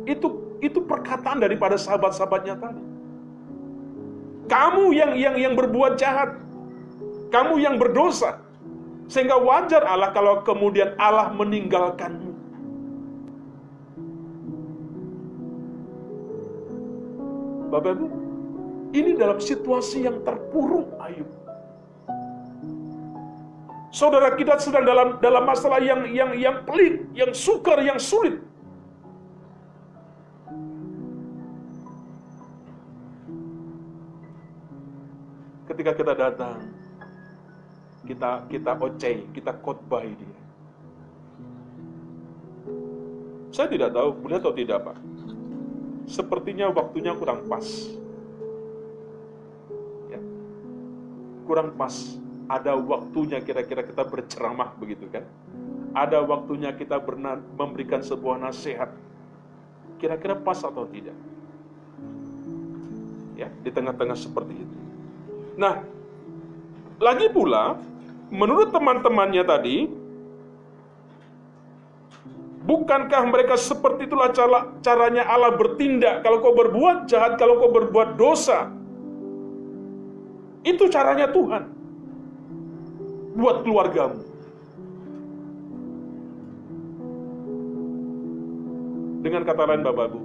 Itu 0.08 0.45
itu 0.64 0.80
perkataan 0.84 1.42
daripada 1.42 1.76
sahabat-sahabatnya 1.76 2.56
tadi. 2.56 2.82
Kamu 4.46 4.94
yang 4.94 5.12
yang 5.18 5.36
yang 5.36 5.54
berbuat 5.58 5.98
jahat. 5.98 6.38
Kamu 7.34 7.58
yang 7.58 7.76
berdosa. 7.76 8.38
Sehingga 9.10 9.38
wajar 9.38 9.86
Allah 9.86 10.10
kalau 10.14 10.42
kemudian 10.42 10.94
Allah 10.98 11.30
meninggalkanmu. 11.34 12.32
Bapak 17.66 17.98
Ibu, 17.98 18.06
ini 18.94 19.18
dalam 19.18 19.42
situasi 19.42 20.06
yang 20.06 20.22
terpuruk 20.22 20.86
Ayub. 21.02 21.26
Saudara 23.90 24.34
kita 24.38 24.60
sedang 24.62 24.86
dalam 24.86 25.08
dalam 25.18 25.42
masalah 25.48 25.82
yang 25.82 26.06
yang 26.12 26.30
yang 26.36 26.56
pelik, 26.62 27.10
yang 27.16 27.32
sukar, 27.34 27.82
yang 27.82 27.98
sulit. 27.98 28.38
Ketika 35.86 36.02
kita 36.02 36.14
datang, 36.18 36.58
kita 38.10 38.30
kita 38.50 38.72
ocei, 38.74 39.22
kita 39.30 39.54
khotbah 39.62 40.02
dia. 40.02 40.40
Saya 43.54 43.70
tidak 43.70 43.94
tahu, 43.94 44.10
boleh 44.18 44.42
atau 44.42 44.50
tidak 44.50 44.82
Pak. 44.82 44.98
Sepertinya 46.10 46.74
waktunya 46.74 47.14
kurang 47.14 47.46
pas. 47.46 47.62
Ya. 50.10 50.18
Kurang 51.46 51.78
pas. 51.78 51.94
Ada 52.50 52.74
waktunya 52.74 53.38
kira-kira 53.38 53.86
kita 53.86 54.02
berceramah 54.02 54.74
begitu 54.82 55.06
kan. 55.06 55.22
Ada 55.94 56.18
waktunya 56.26 56.74
kita 56.74 56.98
memberikan 57.54 58.02
sebuah 58.02 58.42
nasihat. 58.42 58.90
Kira-kira 60.02 60.34
pas 60.34 60.58
atau 60.66 60.82
tidak? 60.90 61.14
Ya, 63.38 63.46
di 63.62 63.70
tengah-tengah 63.70 64.18
seperti 64.18 64.66
itu. 64.66 64.85
Nah, 65.56 65.80
lagi 67.00 67.32
pula, 67.32 67.80
menurut 68.28 68.72
teman-temannya 68.72 69.44
tadi, 69.44 69.88
bukankah 72.68 73.22
mereka 73.32 73.56
seperti 73.56 74.04
itulah 74.04 74.30
cara, 74.36 74.68
caranya 74.84 75.24
Allah 75.24 75.56
bertindak? 75.56 76.20
Kalau 76.20 76.44
kau 76.44 76.52
berbuat 76.52 77.08
jahat, 77.08 77.40
kalau 77.40 77.56
kau 77.56 77.72
berbuat 77.72 78.20
dosa, 78.20 78.76
Itu 80.66 80.90
caranya 80.90 81.30
Tuhan 81.30 81.62
buat 83.38 83.62
keluargamu. 83.62 84.18
Dengan 89.22 89.46
kata 89.46 89.62
lain 89.62 89.86
Bapak 89.86 90.04
Ibu, 90.10 90.20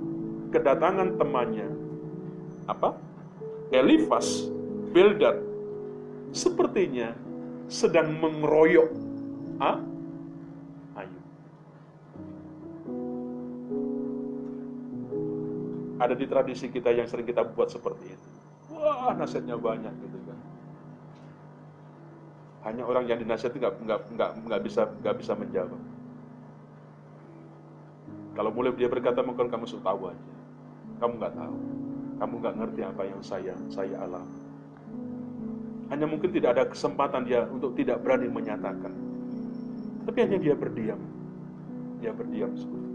kedatangan 0.50 1.14
temannya 1.22 1.70
apa? 2.66 2.98
Elifas, 3.70 4.50
Bildad 4.92 5.40
sepertinya 6.36 7.16
sedang 7.72 8.12
mengeroyok 8.20 8.90
ah? 9.64 9.80
Ayub. 11.00 11.24
Ada 15.96 16.14
di 16.20 16.26
tradisi 16.28 16.68
kita 16.68 16.92
yang 16.92 17.08
sering 17.08 17.24
kita 17.24 17.48
buat 17.48 17.72
seperti 17.72 18.12
itu. 18.12 18.28
Wah, 18.76 19.16
nasihatnya 19.16 19.56
banyak 19.56 19.96
gitu 19.96 20.20
kan. 20.28 20.40
Hanya 22.68 22.84
orang 22.84 23.08
yang 23.08 23.24
dinasihati 23.24 23.64
nggak 23.64 23.76
nggak 23.88 24.02
nggak 24.12 24.32
nggak 24.44 24.62
bisa 24.68 24.92
nggak 25.00 25.16
bisa 25.24 25.34
menjawab. 25.40 25.82
Kalau 28.36 28.52
mulai 28.52 28.76
dia 28.76 28.92
berkata 28.92 29.24
mungkin 29.24 29.48
kamu 29.48 29.64
sudah 29.72 29.94
tahu 29.94 30.02
aja. 30.12 30.28
Kamu 31.00 31.14
nggak 31.16 31.34
tahu. 31.40 31.58
Kamu 32.20 32.34
nggak 32.44 32.56
ngerti 32.60 32.82
apa 32.84 33.04
yang 33.08 33.22
saya 33.24 33.56
saya 33.72 33.96
alami. 34.04 34.41
Hanya 35.92 36.08
mungkin 36.08 36.32
tidak 36.32 36.56
ada 36.56 36.64
kesempatan 36.72 37.28
dia 37.28 37.44
untuk 37.52 37.76
tidak 37.76 38.00
berani 38.00 38.32
menyatakan. 38.32 38.96
Tapi 40.08 40.18
hanya 40.24 40.40
dia 40.40 40.56
berdiam. 40.56 41.00
Dia 42.00 42.16
berdiam 42.16 42.50
seperti. 42.56 42.90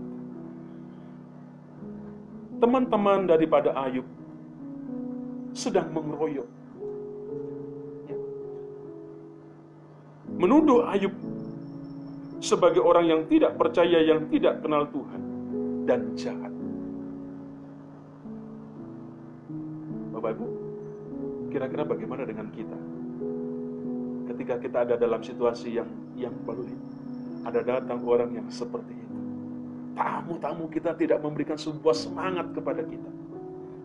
Teman-teman 2.56 3.28
daripada 3.28 3.76
Ayub 3.76 4.08
sedang 5.52 5.92
mengeroyok 5.92 6.48
menuduh 10.36 10.84
Ayub 10.92 11.12
sebagai 12.44 12.84
orang 12.84 13.08
yang 13.08 13.20
tidak 13.26 13.56
percaya, 13.56 14.04
yang 14.04 14.28
tidak 14.28 14.60
kenal 14.60 14.84
Tuhan, 14.92 15.20
dan 15.88 16.00
jahat. 16.14 16.52
Bapak 20.12 20.36
Ibu, 20.36 20.46
kira-kira 21.56 21.88
bagaimana 21.88 22.28
dengan 22.28 22.52
kita? 22.52 22.76
Ketika 24.28 24.60
kita 24.60 24.78
ada 24.84 24.94
dalam 25.00 25.24
situasi 25.24 25.80
yang 25.80 25.88
yang 26.12 26.36
pelik, 26.44 26.76
ada 27.48 27.64
datang 27.64 28.04
orang 28.04 28.36
yang 28.36 28.44
seperti 28.52 28.92
itu. 28.92 29.16
Tamu-tamu 29.96 30.68
kita 30.68 30.92
tidak 30.92 31.24
memberikan 31.24 31.56
sebuah 31.56 31.96
semangat 31.96 32.52
kepada 32.52 32.84
kita. 32.84 33.08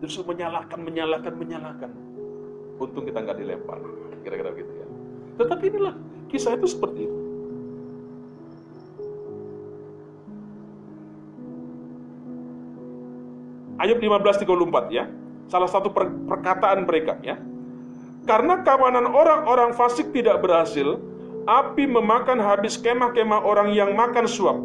Justru 0.04 0.28
menyalahkan, 0.28 0.76
menyalahkan, 0.84 1.32
menyalahkan. 1.32 1.90
Untung 2.76 3.08
kita 3.08 3.24
nggak 3.24 3.40
dilempar. 3.40 3.80
Kira-kira 4.20 4.52
gitu 4.52 4.72
ya. 4.76 4.86
Tetapi 5.40 5.64
inilah 5.72 5.96
Kisah 6.28 6.56
itu 6.56 6.64
seperti 6.64 7.04
itu. 7.04 7.18
Ayub 13.76 14.00
15:34 14.00 14.88
ya. 14.88 15.04
Salah 15.52 15.68
satu 15.68 15.92
per 15.92 16.08
perkataan 16.08 16.88
mereka 16.88 17.20
ya. 17.20 17.36
Karena 18.22 18.62
kawanan 18.62 19.10
orang-orang 19.10 19.74
fasik 19.74 20.14
tidak 20.14 20.46
berhasil, 20.46 21.02
api 21.46 21.90
memakan 21.90 22.38
habis 22.38 22.78
kemah-kemah 22.78 23.42
orang 23.42 23.74
yang 23.74 23.98
makan 23.98 24.30
suap. 24.30 24.58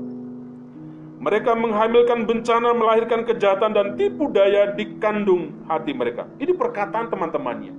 Mereka 1.17 1.57
menghamilkan 1.57 2.29
bencana, 2.29 2.77
melahirkan 2.77 3.25
kejahatan 3.25 3.73
dan 3.73 3.87
tipu 3.97 4.29
daya 4.29 4.77
di 4.77 5.01
kandung 5.01 5.65
hati 5.65 5.89
mereka. 5.89 6.29
Ini 6.37 6.53
perkataan 6.53 7.09
teman-temannya. 7.09 7.73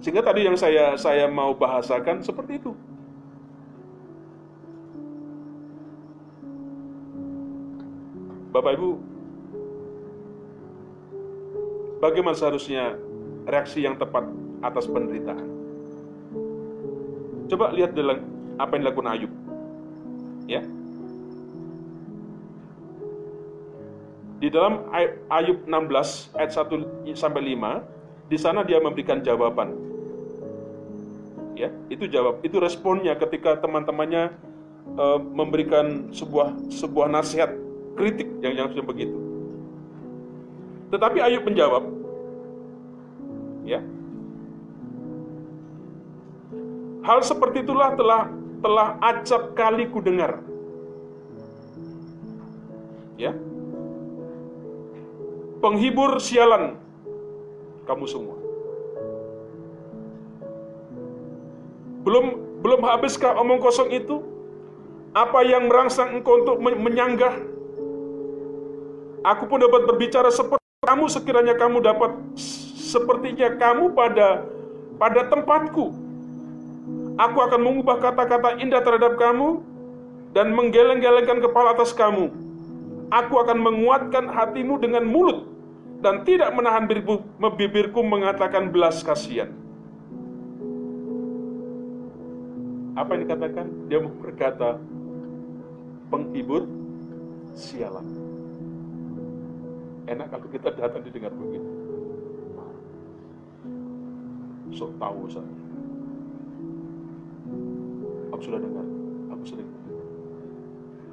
Sehingga 0.00 0.24
tadi 0.24 0.48
yang 0.48 0.56
saya 0.56 0.96
saya 0.96 1.28
mau 1.28 1.52
bahasakan 1.52 2.24
seperti 2.24 2.56
itu. 2.56 2.72
Bapak 8.52 8.76
Ibu, 8.76 8.90
bagaimana 12.00 12.36
seharusnya 12.36 12.96
reaksi 13.48 13.80
yang 13.84 13.96
tepat 13.96 14.28
atas 14.62 14.86
penderitaan? 14.88 15.48
Coba 17.50 17.74
lihat 17.76 17.92
dalam 17.92 18.22
apa 18.56 18.78
yang 18.78 18.82
dilakukan 18.88 19.10
Ayub. 19.12 19.32
Ya. 20.48 20.62
Di 24.42 24.50
dalam 24.50 24.86
Ayub 25.30 25.62
16 25.66 26.34
ayat 26.34 26.50
1 26.50 27.14
sampai 27.14 27.54
5, 27.54 28.30
di 28.32 28.38
sana 28.40 28.64
dia 28.64 28.80
memberikan 28.80 29.20
jawaban 29.20 29.76
ya 31.52 31.68
itu 31.92 32.08
jawab 32.08 32.40
itu 32.40 32.56
responnya 32.56 33.12
ketika 33.12 33.60
teman-temannya 33.60 34.32
uh, 34.96 35.20
memberikan 35.20 36.08
sebuah 36.10 36.56
sebuah 36.72 37.12
nasihat 37.12 37.52
kritik 37.94 38.28
yang 38.40 38.56
yang 38.56 38.68
begitu 38.72 39.14
tetapi 40.88 41.20
Ayub 41.20 41.44
menjawab 41.44 41.84
ya 43.68 43.84
hal 47.02 47.20
seperti 47.22 47.66
itulah 47.66 47.94
telah 47.98 48.30
telah 48.62 48.88
acap 49.02 49.54
kali 49.58 49.90
ku 49.90 49.98
dengar 49.98 50.38
ya 53.18 53.34
penghibur 55.62 56.18
sialan 56.22 56.78
kamu 57.86 58.06
semua 58.06 58.42
Belum 62.02 62.58
belum 62.62 62.82
habiskah 62.82 63.38
omong 63.38 63.62
kosong 63.62 63.94
itu? 63.94 64.22
Apa 65.14 65.44
yang 65.46 65.70
merangsang 65.70 66.18
engkau 66.18 66.42
untuk 66.42 66.56
menyanggah? 66.58 67.36
Aku 69.22 69.46
pun 69.46 69.62
dapat 69.62 69.86
berbicara 69.86 70.32
seperti 70.34 70.66
kamu 70.82 71.06
sekiranya 71.06 71.54
kamu 71.54 71.78
dapat 71.78 72.10
sepertinya 72.34 73.54
kamu 73.54 73.94
pada 73.94 74.42
pada 74.98 75.30
tempatku. 75.30 75.94
Aku 77.20 77.38
akan 77.44 77.60
mengubah 77.60 78.00
kata-kata 78.00 78.56
indah 78.56 78.80
terhadap 78.80 79.20
kamu 79.20 79.60
dan 80.32 80.56
menggeleng-gelengkan 80.56 81.44
kepala 81.44 81.76
atas 81.76 81.92
kamu. 81.92 82.32
Aku 83.12 83.34
akan 83.36 83.60
menguatkan 83.60 84.32
hatimu 84.32 84.80
dengan 84.80 85.04
mulut 85.04 85.44
dan 86.00 86.24
tidak 86.24 86.48
menahan 86.56 86.88
bibirku 86.88 88.00
mengatakan 88.00 88.72
belas 88.72 89.04
kasihan. 89.04 89.52
Apa 92.96 93.16
yang 93.16 93.28
dikatakan? 93.28 93.66
Dia 93.88 94.00
berkata, 94.00 94.80
penghibur 96.12 96.68
sialan. 97.56 98.04
Enak 100.08 100.28
kalau 100.28 100.48
kita 100.52 100.68
datang 100.76 101.00
didengar 101.04 101.32
begitu. 101.32 101.68
Sok 104.76 104.92
tahu 104.96 105.24
saja. 105.28 105.71
Sudah 108.42 108.58
dengar, 108.58 108.86
aku 109.30 109.44
sering. 109.46 109.70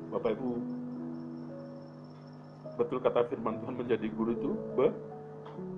Bapak 0.10 0.34
Ibu, 0.34 0.50
betul 2.76 2.98
kata 2.98 3.30
firman 3.30 3.62
Tuhan 3.62 3.76
menjadi 3.78 4.08
guru 4.10 4.34
itu 4.34 4.52
be, 4.74 4.88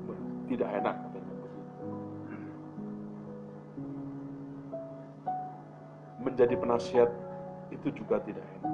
be, 0.07 0.13
tidak 0.47 0.71
enak 0.79 0.95
menjadi 6.21 6.53
penasihat 6.53 7.09
itu 7.73 7.89
juga 7.97 8.21
tidak 8.21 8.45
enak. 8.45 8.73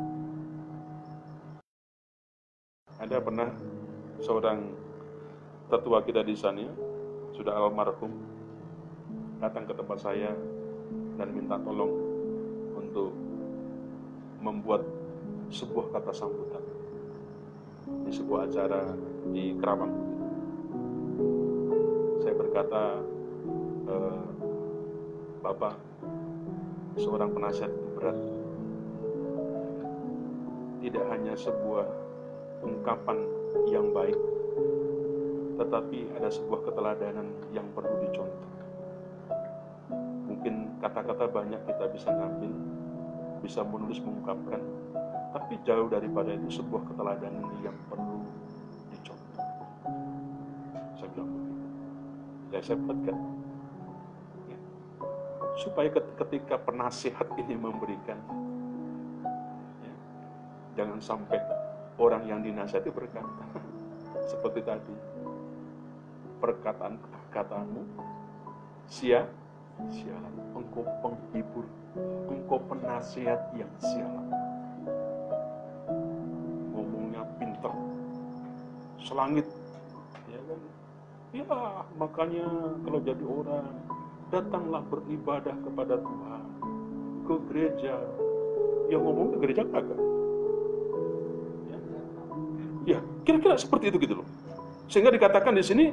Ada 3.03 3.17
pernah 3.23 3.49
seorang 4.19 4.71
tetua 5.71 5.99
kita 6.03 6.23
di 6.23 6.35
sana, 6.35 6.67
sudah 7.35 7.55
almarhum, 7.55 8.11
datang 9.39 9.63
ke 9.67 9.73
tempat 9.75 9.97
saya 9.99 10.31
dan 11.15 11.27
minta 11.31 11.55
tolong 11.59 12.06
membuat 14.47 14.87
sebuah 15.51 15.91
kata 15.91 16.15
sambutan 16.15 16.63
di 18.07 18.11
sebuah 18.15 18.47
acara 18.47 18.95
di 19.35 19.51
Kerawang. 19.59 19.95
Saya 22.23 22.33
berkata, 22.35 22.83
e, 23.87 23.95
Bapak, 25.43 25.75
seorang 26.95 27.31
penasihat 27.35 27.71
itu 27.71 27.87
berat. 27.99 28.17
Tidak 30.83 31.03
hanya 31.11 31.35
sebuah 31.35 31.87
ungkapan 32.63 33.17
yang 33.67 33.91
baik, 33.91 34.15
tetapi 35.59 36.07
ada 36.15 36.31
sebuah 36.31 36.63
keteladanan 36.71 37.27
yang 37.51 37.67
perlu 37.75 37.95
dicontoh. 38.07 38.51
Mungkin 40.31 40.79
kata-kata 40.79 41.27
banyak 41.27 41.59
kita 41.67 41.85
bisa 41.91 42.07
ngambil, 42.11 42.55
bisa 43.39 43.61
menulis 43.61 44.01
mengungkapkan, 44.01 44.61
tapi 45.33 45.59
jauh 45.63 45.87
daripada 45.87 46.33
itu 46.33 46.61
sebuah 46.61 46.83
keteladanan 46.91 47.45
yang 47.61 47.77
perlu 47.87 48.25
dicontoh. 48.93 49.45
Saya 50.97 51.07
bilang 51.13 51.29
begitu. 51.29 51.65
Ya 52.53 52.59
saya 52.63 52.77
buatkan. 52.79 53.17
supaya 55.57 55.89
ketika 55.89 56.53
penasihat 56.61 57.25
ini 57.41 57.57
memberikan 57.57 58.21
ya, 59.81 59.93
jangan 60.77 61.01
sampai 61.01 61.41
orang 61.97 62.29
yang 62.29 62.45
dinasihati 62.45 62.93
berkata 62.93 63.41
seperti 64.31 64.61
tadi 64.61 64.93
perkataan 66.37 67.01
perkataanmu 67.01 67.83
sia 68.85 69.25
sialan. 69.93 70.33
Engkau 70.57 70.83
penghibur. 71.05 71.65
Engkau 72.29 72.59
penasihat 72.65 73.41
yang 73.53 73.69
sialan. 73.77 74.27
Ngomongnya 76.73 77.23
pinter. 77.37 77.73
Selangit. 79.01 79.45
Ya 80.27 80.39
kan? 80.41 80.59
Ya 81.35 81.45
makanya 82.01 82.47
kalau 82.81 82.99
jadi 83.05 83.25
orang 83.25 83.67
datanglah 84.33 84.81
beribadah 84.89 85.55
kepada 85.61 85.95
Tuhan. 86.01 86.43
Ke 87.29 87.35
gereja. 87.53 87.95
Yang 88.87 89.01
ngomong 89.03 89.27
ke 89.35 89.37
gereja 89.43 89.63
kagak 89.67 89.99
ya, 91.67 91.77
ya 92.87 92.99
kira-kira 93.27 93.59
seperti 93.59 93.91
itu 93.91 93.99
gitu 93.99 94.23
loh. 94.23 94.27
Sehingga 94.87 95.11
dikatakan 95.11 95.51
di 95.51 95.59
sini 95.59 95.91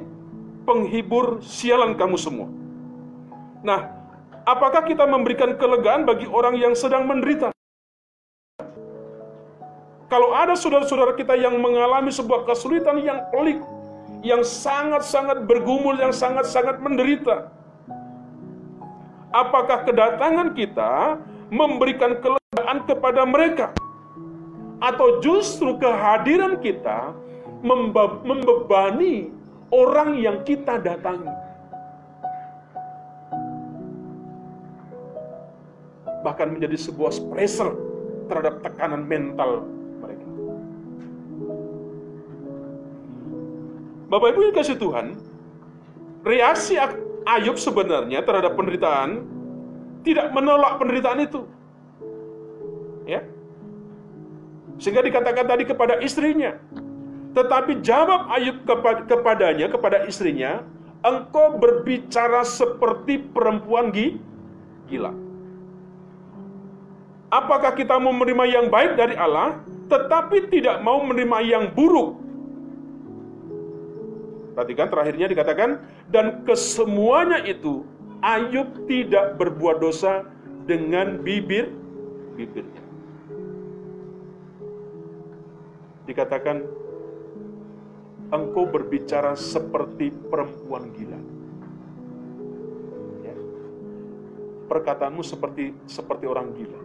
penghibur 0.63 1.43
sialan 1.43 1.99
kamu 1.99 2.15
semua 2.15 2.47
nah 3.65 3.89
apakah 4.45 4.85
kita 4.85 5.09
memberikan 5.09 5.57
kelegaan 5.57 6.05
bagi 6.05 6.29
orang 6.29 6.53
yang 6.61 6.77
sedang 6.77 7.09
menderita 7.09 7.49
kalau 10.05 10.37
ada 10.37 10.53
saudara-saudara 10.53 11.17
kita 11.17 11.33
yang 11.33 11.57
mengalami 11.57 12.13
sebuah 12.13 12.45
kesulitan 12.45 13.01
yang 13.01 13.25
pelik 13.33 13.57
yang 14.21 14.45
sangat-sangat 14.45 15.49
bergumul 15.49 15.97
yang 15.97 16.13
sangat-sangat 16.13 16.77
menderita 16.77 17.49
apakah 19.33 19.81
kedatangan 19.81 20.53
kita 20.53 21.17
memberikan 21.49 22.21
kelegaan 22.21 22.85
kepada 22.85 23.25
mereka 23.25 23.73
atau 24.79 25.19
justru 25.23 25.73
kehadiran 25.81 26.61
kita 26.61 27.15
membe 27.65 28.21
membebani 28.21 29.33
orang 29.73 30.19
yang 30.19 30.45
kita 30.45 30.77
datangi. 30.77 31.44
Bahkan 36.25 36.57
menjadi 36.57 36.73
sebuah 36.73 37.13
pressure 37.29 37.77
terhadap 38.25 38.65
tekanan 38.65 39.05
mental 39.05 39.69
mereka. 40.01 40.25
Bapak 44.09 44.27
Ibu 44.33 44.39
yang 44.49 44.55
kasih 44.57 44.77
Tuhan, 44.81 45.21
reaksi 46.25 46.81
Ayub 47.25 47.57
sebenarnya 47.61 48.25
terhadap 48.25 48.57
penderitaan 48.57 49.25
tidak 50.05 50.33
menolak 50.33 50.77
penderitaan 50.81 51.25
itu. 51.25 51.45
Ya. 53.05 53.21
Sehingga 54.81 55.05
dikatakan 55.05 55.45
tadi 55.45 55.63
kepada 55.65 56.01
istrinya. 56.01 56.57
Tetapi 57.33 57.81
jawab 57.85 58.29
Ayub 58.33 58.65
kepadanya, 59.09 59.69
kepada 59.69 60.05
istrinya, 60.09 60.65
engkau 61.01 61.57
berbicara 61.61 62.41
seperti 62.45 63.21
perempuan 63.21 63.93
gila. 63.93 65.24
Apakah 67.33 67.73
kita 67.73 67.97
mau 67.97 68.13
menerima 68.13 68.45
yang 68.47 68.65
baik 68.69 68.95
dari 68.95 69.15
Allah, 69.17 69.59
tetapi 69.89 70.49
tidak 70.49 70.81
mau 70.85 71.01
menerima 71.03 71.37
yang 71.41 71.63
buruk 71.73 72.25
Perhatikan 74.55 74.87
terakhirnya 74.87 75.27
dikatakan 75.27 75.69
dan 76.07 76.47
kesemuanya 76.47 77.43
itu 77.43 77.83
Ayub 78.23 78.87
tidak 78.87 79.35
berbuat 79.35 79.83
dosa 79.83 80.23
dengan 80.63 81.19
bibir 81.19 81.67
bibirnya. 82.39 82.79
Dikatakan 86.07 86.63
engkau 88.31 88.63
berbicara 88.71 89.35
seperti 89.35 90.15
perempuan 90.31 90.87
gila. 90.95 91.19
Ya. 93.27 93.35
Perkataanmu 94.71 95.19
seperti 95.19 95.75
seperti 95.83 96.31
orang 96.31 96.55
gila. 96.55 96.79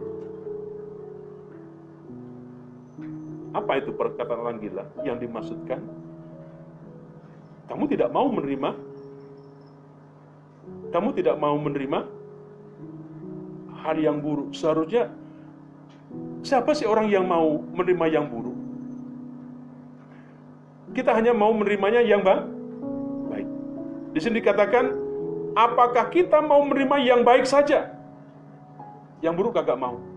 Apa 3.51 3.83
itu 3.83 3.91
perkataan 3.91 4.39
orang 4.39 4.57
gila 4.63 4.87
yang 5.03 5.19
dimaksudkan? 5.19 5.83
Kamu 7.67 7.83
tidak 7.87 8.11
mau 8.11 8.27
menerima 8.31 8.91
kamu 10.91 11.15
tidak 11.15 11.39
mau 11.39 11.55
menerima 11.55 12.03
hal 13.81 13.95
yang 13.97 14.19
buruk. 14.19 14.51
Seharusnya 14.51 15.09
siapa 16.43 16.75
sih 16.75 16.83
orang 16.83 17.07
yang 17.07 17.23
mau 17.23 17.63
menerima 17.71 18.05
yang 18.11 18.25
buruk? 18.27 18.55
Kita 20.91 21.15
hanya 21.15 21.31
mau 21.31 21.55
menerimanya 21.55 22.03
yang 22.03 22.19
baik. 22.19 23.47
Di 24.11 24.19
sini 24.19 24.43
dikatakan, 24.43 24.91
apakah 25.55 26.11
kita 26.11 26.43
mau 26.43 26.59
menerima 26.67 26.99
yang 26.99 27.21
baik 27.23 27.47
saja? 27.47 27.95
Yang 29.23 29.33
buruk 29.39 29.55
agak 29.55 29.79
mau. 29.79 30.10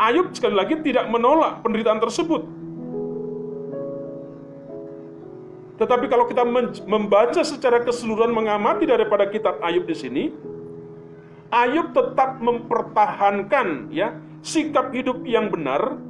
Ayub 0.00 0.32
sekali 0.32 0.56
lagi 0.56 0.80
tidak 0.80 1.12
menolak 1.12 1.60
penderitaan 1.60 2.00
tersebut. 2.00 2.40
Tetapi 5.76 6.08
kalau 6.08 6.24
kita 6.28 6.44
membaca 6.88 7.40
secara 7.44 7.84
keseluruhan 7.84 8.32
mengamati 8.32 8.88
daripada 8.88 9.28
kitab 9.28 9.60
Ayub 9.60 9.84
di 9.84 9.96
sini, 9.96 10.24
Ayub 11.52 11.92
tetap 11.92 12.40
mempertahankan 12.40 13.92
ya 13.92 14.16
sikap 14.40 14.92
hidup 14.96 15.20
yang 15.28 15.52
benar 15.52 16.00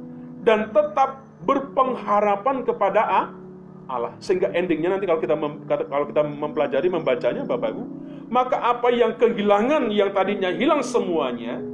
dan 0.47 0.71
tetap 0.71 1.23
berpengharapan 1.43 2.63
kepada 2.63 3.31
Allah. 3.91 4.15
Sehingga 4.23 4.51
endingnya 4.55 4.95
nanti 4.95 5.07
kalau 5.07 5.19
kita 5.19 5.35
mem, 5.35 5.67
kalau 5.67 6.05
kita 6.07 6.21
mempelajari 6.23 6.87
membacanya 6.87 7.43
Bapak 7.43 7.75
Ibu, 7.75 7.83
maka 8.31 8.55
apa 8.59 8.87
yang 8.91 9.19
kehilangan 9.19 9.91
yang 9.91 10.15
tadinya 10.15 10.51
hilang 10.51 10.79
semuanya 10.79 11.70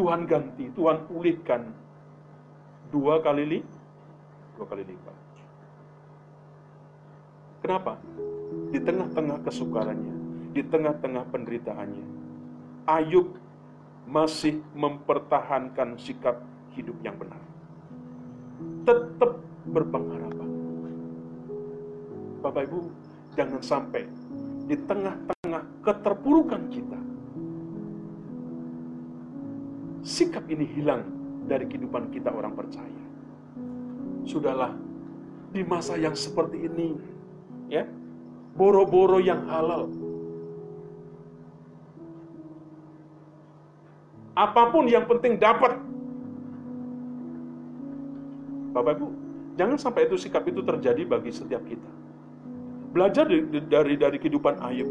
Tuhan 0.00 0.24
ganti, 0.24 0.64
Tuhan 0.72 1.04
pulihkan 1.12 1.76
dua 2.88 3.20
kali 3.20 3.44
li, 3.44 3.58
dua 4.56 4.64
kali 4.64 4.80
lipat. 4.88 5.16
Kenapa? 7.60 8.00
Di 8.72 8.80
tengah-tengah 8.80 9.44
kesukarannya, 9.44 10.14
di 10.56 10.64
tengah-tengah 10.64 11.28
penderitaannya, 11.28 12.06
Ayub 12.88 13.36
masih 14.08 14.64
mempertahankan 14.72 16.00
sikap 16.00 16.40
hidup 16.72 16.96
yang 17.04 17.20
benar. 17.20 17.44
Tetap 18.88 19.36
berpengharapan. 19.68 20.48
Bapak 22.40 22.72
Ibu, 22.72 22.80
jangan 23.36 23.60
sampai 23.60 24.08
di 24.64 24.80
tengah-tengah 24.80 25.84
keterpurukan 25.84 26.72
kita, 26.72 26.99
sikap 30.00 30.44
ini 30.48 30.64
hilang 30.64 31.04
dari 31.44 31.68
kehidupan 31.68 32.12
kita 32.12 32.32
orang 32.32 32.56
percaya. 32.56 33.04
Sudahlah, 34.24 34.72
di 35.50 35.64
masa 35.64 35.96
yang 35.96 36.14
seperti 36.14 36.68
ini, 36.68 36.94
ya 37.66 37.88
boro-boro 38.54 39.18
yang 39.22 39.46
halal. 39.48 39.88
Apa 44.36 44.72
pun 44.72 44.88
yang 44.88 45.04
penting 45.04 45.36
dapat. 45.36 45.76
Bapak 48.70 49.02
Ibu, 49.02 49.06
jangan 49.58 49.76
sampai 49.76 50.06
itu 50.06 50.16
sikap 50.16 50.46
itu 50.46 50.62
terjadi 50.62 51.02
bagi 51.02 51.34
setiap 51.34 51.60
kita. 51.66 51.90
Belajar 52.94 53.26
dari 53.26 53.42
dari, 53.66 53.94
dari 53.98 54.16
kehidupan 54.22 54.62
Ayub. 54.62 54.90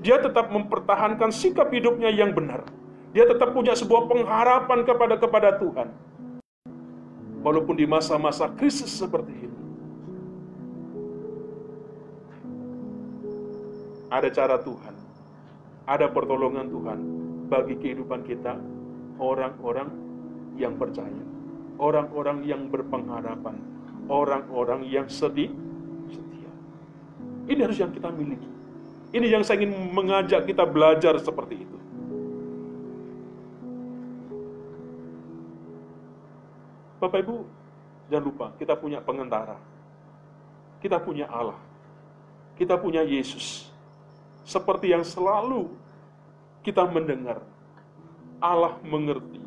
Dia 0.00 0.22
tetap 0.22 0.54
mempertahankan 0.54 1.34
sikap 1.34 1.74
hidupnya 1.74 2.14
yang 2.14 2.30
benar. 2.30 2.62
Dia 3.16 3.24
tetap 3.24 3.56
punya 3.56 3.72
sebuah 3.72 4.12
pengharapan 4.12 4.84
kepada 4.84 5.16
kepada 5.16 5.56
Tuhan. 5.56 5.88
Walaupun 7.40 7.80
di 7.80 7.88
masa-masa 7.88 8.52
krisis 8.52 8.92
seperti 8.92 9.32
ini. 9.32 9.56
ada 14.16 14.28
cara 14.30 14.56
Tuhan, 14.62 14.94
ada 15.86 16.06
pertolongan 16.10 16.66
Tuhan 16.70 16.98
bagi 17.50 17.74
kehidupan 17.78 18.22
kita, 18.26 18.58
orang-orang 19.18 19.90
yang 20.56 20.74
percaya, 20.78 21.22
orang-orang 21.76 22.46
yang 22.46 22.70
berpengharapan, 22.70 23.58
orang-orang 24.06 24.86
yang 24.86 25.06
sedih, 25.10 25.50
setia. 26.08 26.50
Ini 27.50 27.60
harus 27.66 27.78
yang 27.78 27.92
kita 27.92 28.08
miliki. 28.14 28.48
Ini 29.14 29.26
yang 29.30 29.42
saya 29.46 29.62
ingin 29.62 29.94
mengajak 29.94 30.48
kita 30.48 30.66
belajar 30.66 31.14
seperti 31.22 31.62
itu. 31.62 31.75
Bapak 37.06 37.22
Ibu, 37.22 37.36
jangan 38.10 38.24
lupa 38.26 38.46
kita 38.58 38.74
punya 38.74 38.98
pengentara. 38.98 39.54
Kita 40.82 40.98
punya 40.98 41.30
Allah. 41.30 41.54
Kita 42.58 42.74
punya 42.74 43.06
Yesus 43.06 43.70
seperti 44.42 44.90
yang 44.90 45.06
selalu 45.06 45.70
kita 46.66 46.82
mendengar. 46.82 47.42
Allah 48.42 48.74
mengerti, 48.82 49.38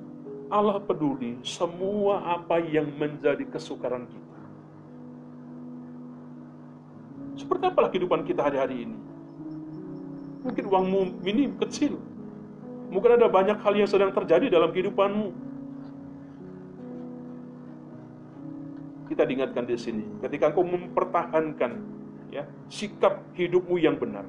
Allah 0.47 0.79
peduli 0.79 1.35
semua 1.43 2.23
apa 2.39 2.63
yang 2.63 2.87
menjadi 2.95 3.43
kesukaran 3.43 4.07
kita. 4.07 4.39
Seperti 7.43 7.63
apalah 7.67 7.91
kehidupan 7.91 8.23
kita 8.23 8.47
hari-hari 8.47 8.87
ini? 8.87 8.97
Mungkin 10.47 10.63
uangmu 10.63 11.21
minim, 11.21 11.59
kecil. 11.59 11.99
Mungkin 12.89 13.19
ada 13.19 13.27
banyak 13.27 13.59
hal 13.61 13.73
yang 13.75 13.87
sedang 13.87 14.15
terjadi 14.15 14.47
dalam 14.47 14.71
kehidupanmu. 14.71 15.48
Kita 19.09 19.25
diingatkan 19.25 19.65
di 19.65 19.73
sini, 19.73 20.05
ketika 20.21 20.53
engkau 20.53 20.61
mempertahankan 20.61 21.81
ya 22.29 22.45
sikap 22.69 23.25
hidupmu 23.33 23.81
yang 23.81 23.97
benar. 23.97 24.21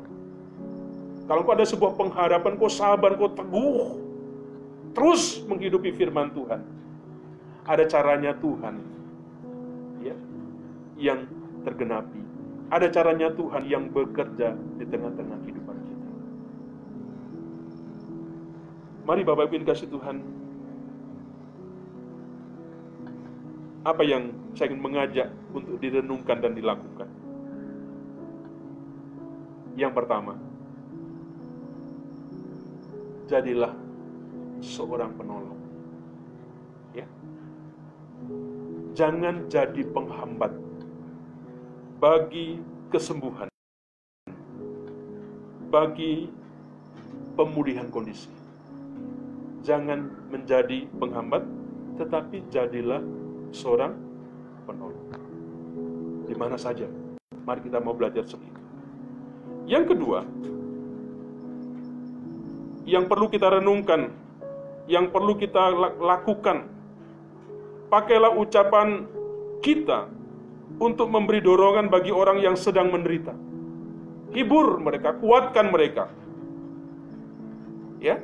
Kalau 1.29 1.45
kau 1.45 1.53
ada 1.53 1.69
sebuah 1.69 1.95
pengharapan, 2.01 2.57
kau 2.57 2.73
sabar, 2.73 3.15
kau 3.15 3.29
teguh, 3.29 4.01
terus 4.97 5.45
menghidupi 5.47 5.93
firman 5.95 6.33
Tuhan. 6.33 6.65
Ada 7.69 7.85
caranya 7.87 8.33
Tuhan 8.41 8.81
ya, 10.01 10.17
yang 10.97 11.29
tergenapi. 11.63 12.19
Ada 12.73 12.89
caranya 12.89 13.29
Tuhan 13.37 13.63
yang 13.69 13.93
bekerja 13.93 14.57
di 14.81 14.85
tengah-tengah 14.89 15.39
kehidupan 15.45 15.77
kita. 15.77 16.09
Mari 19.05 19.23
Bapak 19.29 19.45
Ibu 19.51 19.67
kasih 19.69 19.93
Tuhan. 19.93 20.40
Apa 23.81 24.05
yang 24.05 24.29
saya 24.53 24.73
ingin 24.73 24.83
mengajak 24.85 25.29
untuk 25.57 25.81
direnungkan 25.81 26.37
dan 26.45 26.53
dilakukan. 26.53 27.09
Yang 29.73 29.93
pertama, 29.97 30.37
jadilah 33.25 33.73
seorang 34.61 35.15
penolong. 35.17 35.61
Ya. 36.93 37.07
Jangan 38.93 39.49
jadi 39.49 39.81
penghambat 39.89 40.53
bagi 42.03 42.61
kesembuhan, 42.93 43.49
bagi 45.73 46.29
pemulihan 47.39 47.89
kondisi. 47.89 48.29
Jangan 49.65 50.29
menjadi 50.29 50.85
penghambat, 50.99 51.47
tetapi 51.97 52.45
jadilah 52.51 53.01
seorang 53.51 53.93
penolong. 54.67 55.07
Di 56.27 56.35
mana 56.39 56.57
saja. 56.59 56.87
Mari 57.47 57.61
kita 57.67 57.83
mau 57.83 57.95
belajar 57.95 58.23
seperti. 58.27 58.59
Yang 59.67 59.95
kedua, 59.95 60.27
yang 62.87 63.07
perlu 63.07 63.27
kita 63.31 63.61
renungkan 63.61 64.11
yang 64.91 65.15
perlu 65.15 65.39
kita 65.39 65.71
lakukan. 66.03 66.67
Pakailah 67.91 68.35
ucapan 68.35 69.07
kita 69.63 70.11
untuk 70.83 71.11
memberi 71.11 71.39
dorongan 71.43 71.87
bagi 71.87 72.11
orang 72.11 72.43
yang 72.43 72.59
sedang 72.59 72.91
menderita. 72.91 73.35
Hibur 74.35 74.79
mereka, 74.79 75.15
kuatkan 75.19 75.71
mereka. 75.71 76.11
Ya. 78.03 78.19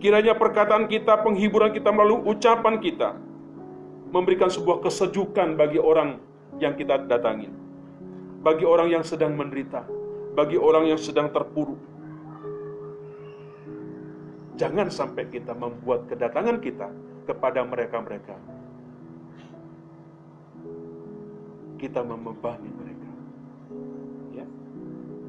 Kiranya 0.00 0.32
perkataan 0.32 0.88
kita, 0.88 1.20
penghiburan 1.20 1.76
kita 1.76 1.92
melalui 1.92 2.24
ucapan 2.24 2.80
kita 2.80 3.29
memberikan 4.10 4.50
sebuah 4.50 4.82
kesejukan 4.82 5.54
bagi 5.54 5.78
orang 5.78 6.18
yang 6.58 6.74
kita 6.74 7.06
datangi. 7.06 7.50
Bagi 8.40 8.64
orang 8.64 8.88
yang 8.88 9.04
sedang 9.04 9.36
menderita, 9.36 9.84
bagi 10.32 10.56
orang 10.56 10.88
yang 10.88 11.00
sedang 11.00 11.28
terpuruk, 11.28 11.76
Jangan 14.60 14.92
sampai 14.92 15.24
kita 15.32 15.56
membuat 15.56 16.04
kedatangan 16.04 16.60
kita 16.60 16.92
kepada 17.24 17.64
mereka-mereka. 17.64 18.36
Kita 21.80 22.04
membebani 22.04 22.68
mereka. 22.68 23.08
Ya. 24.36 24.44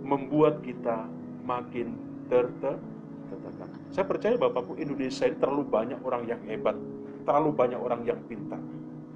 Membuat 0.03 0.59
kita 0.67 1.07
makin 1.47 1.95
tertekan. 2.27 2.75
Saya 3.95 4.03
percaya 4.03 4.35
Bapakku 4.35 4.75
Indonesia 4.75 5.23
ini 5.23 5.39
terlalu 5.39 5.63
banyak 5.63 6.03
orang 6.03 6.27
yang 6.27 6.43
hebat, 6.51 6.75
terlalu 7.31 7.55
banyak 7.55 7.79
orang 7.79 8.03
yang 8.03 8.19
pintar. 8.27 8.59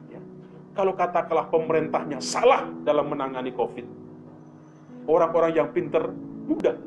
Ya. 0.08 0.24
Kalau 0.72 0.96
katakanlah 0.96 1.52
pemerintahnya 1.52 2.24
salah 2.24 2.64
dalam 2.88 3.12
menangani 3.12 3.52
COVID, 3.52 3.84
orang-orang 5.04 5.52
yang 5.52 5.68
pintar 5.76 6.08
mudah. 6.48 6.80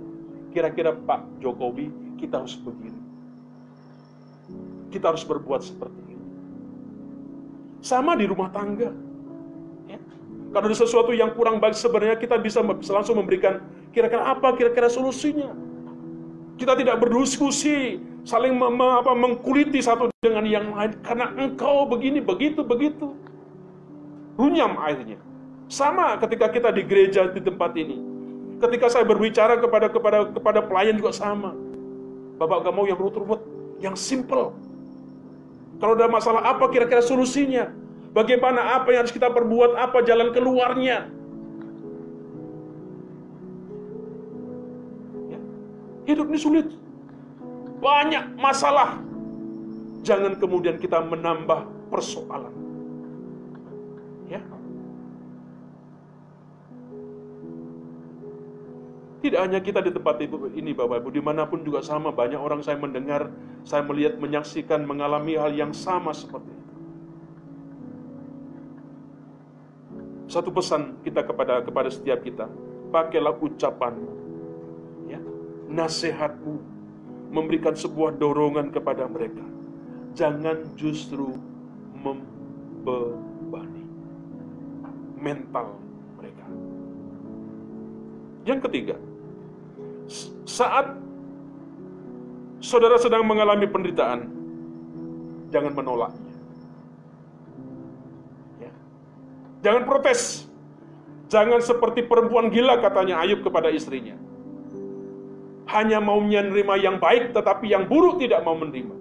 Kira-kira 0.48 0.96
Pak 0.96 1.44
Jokowi 1.44 2.16
kita 2.16 2.40
harus 2.40 2.56
begini 2.56 2.98
kita 4.88 5.12
harus 5.12 5.24
berbuat 5.24 5.60
seperti 5.64 6.00
ini. 6.08 6.26
Sama 7.84 8.16
di 8.16 8.24
rumah 8.26 8.50
tangga. 8.50 8.90
Ya. 9.86 10.00
Kalau 10.52 10.64
ada 10.66 10.76
sesuatu 10.76 11.12
yang 11.12 11.36
kurang 11.36 11.60
baik 11.60 11.76
sebenarnya 11.76 12.16
kita 12.16 12.40
bisa 12.40 12.64
langsung 12.64 13.20
memberikan 13.20 13.60
kira-kira 13.92 14.32
apa 14.32 14.56
kira-kira 14.56 14.88
solusinya. 14.88 15.52
Kita 16.58 16.74
tidak 16.74 16.98
berdiskusi, 16.98 18.02
saling 18.28 18.52
mem 18.52 18.76
apa, 18.76 19.16
mengkuliti 19.16 19.80
satu 19.80 20.12
dengan 20.20 20.44
yang 20.44 20.68
lain 20.76 20.92
karena 21.00 21.32
engkau 21.40 21.88
begini, 21.88 22.20
begitu, 22.20 22.60
begitu. 22.60 23.16
Runyam 24.36 24.76
akhirnya. 24.76 25.16
Sama 25.72 26.20
ketika 26.20 26.52
kita 26.52 26.68
di 26.68 26.84
gereja 26.84 27.24
di 27.32 27.40
tempat 27.40 27.72
ini. 27.80 27.96
Ketika 28.60 28.92
saya 28.92 29.08
berbicara 29.08 29.56
kepada 29.56 29.88
kepada 29.88 30.28
kepada 30.28 30.60
pelayan 30.60 31.00
juga 31.00 31.16
sama. 31.16 31.56
Bapak 32.36 32.68
gak 32.68 32.74
mau 32.76 32.84
yang 32.86 33.00
ruwet-ruwet, 33.00 33.42
yang 33.80 33.96
simple. 33.96 34.54
Kalau 35.80 35.94
ada 35.96 36.06
masalah 36.06 36.44
apa 36.44 36.68
kira-kira 36.70 37.02
solusinya? 37.02 37.72
Bagaimana 38.12 38.78
apa 38.78 38.92
yang 38.92 39.06
harus 39.06 39.14
kita 39.14 39.30
perbuat? 39.30 39.74
Apa 39.74 40.04
jalan 40.06 40.30
keluarnya? 40.30 41.10
Ya. 45.30 45.40
Hidup 46.06 46.26
ini 46.30 46.38
sulit. 46.38 46.66
Banyak 47.78 48.38
masalah. 48.38 48.98
Jangan 50.02 50.38
kemudian 50.38 50.78
kita 50.78 51.02
menambah 51.02 51.90
persoalan. 51.90 52.54
Ya. 54.26 54.42
Tidak 59.18 59.40
hanya 59.42 59.58
kita 59.58 59.82
di 59.82 59.90
tempat 59.90 60.22
ini 60.54 60.70
Bapak 60.74 61.02
Ibu, 61.02 61.10
di 61.10 61.22
mana 61.22 61.46
pun 61.46 61.62
juga 61.66 61.82
sama. 61.82 62.14
Banyak 62.14 62.38
orang 62.38 62.62
saya 62.62 62.78
mendengar, 62.78 63.30
saya 63.66 63.82
melihat, 63.82 64.18
menyaksikan, 64.18 64.86
mengalami 64.86 65.34
hal 65.34 65.50
yang 65.54 65.74
sama 65.74 66.14
seperti 66.14 66.50
itu. 66.50 66.74
Satu 70.28 70.52
pesan 70.52 71.00
kita 71.02 71.24
kepada 71.24 71.64
kepada 71.64 71.88
setiap 71.88 72.20
kita, 72.20 72.46
pakailah 72.92 73.32
ucapanmu, 73.32 74.12
ya, 75.08 75.20
nasihatmu, 75.72 76.77
memberikan 77.28 77.76
sebuah 77.76 78.16
dorongan 78.16 78.72
kepada 78.72 79.04
mereka. 79.08 79.44
Jangan 80.16 80.64
justru 80.74 81.36
membebani 81.94 83.84
mental 85.20 85.76
mereka. 86.16 86.46
Yang 88.48 88.60
ketiga, 88.66 88.96
saat 90.48 90.96
saudara 92.64 92.96
sedang 92.96 93.22
mengalami 93.28 93.68
penderitaan, 93.68 94.20
jangan 95.52 95.72
menolaknya. 95.76 96.34
Ya. 98.58 98.72
Jangan 99.62 99.82
protes. 99.84 100.48
Jangan 101.28 101.60
seperti 101.60 102.08
perempuan 102.08 102.48
gila 102.48 102.80
katanya 102.80 103.20
Ayub 103.20 103.44
kepada 103.44 103.68
istrinya. 103.68 104.16
Hanya 105.68 106.00
mau 106.00 106.18
menerima 106.18 106.74
yang 106.80 106.96
baik 106.96 107.36
tetapi 107.36 107.68
yang 107.68 107.84
buruk 107.84 108.16
tidak 108.18 108.40
mau 108.42 108.56
menerima. 108.56 108.96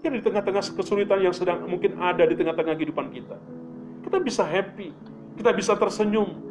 Ya 0.00 0.08
di 0.08 0.22
tengah-tengah 0.22 0.64
kesulitan 0.64 1.20
yang 1.20 1.34
sedang 1.34 1.66
mungkin 1.66 1.98
ada 2.00 2.24
di 2.24 2.38
tengah-tengah 2.38 2.78
kehidupan 2.78 3.12
kita. 3.12 3.36
Kita 4.06 4.16
bisa 4.22 4.46
happy, 4.46 4.94
kita 5.36 5.50
bisa 5.52 5.76
tersenyum, 5.76 6.50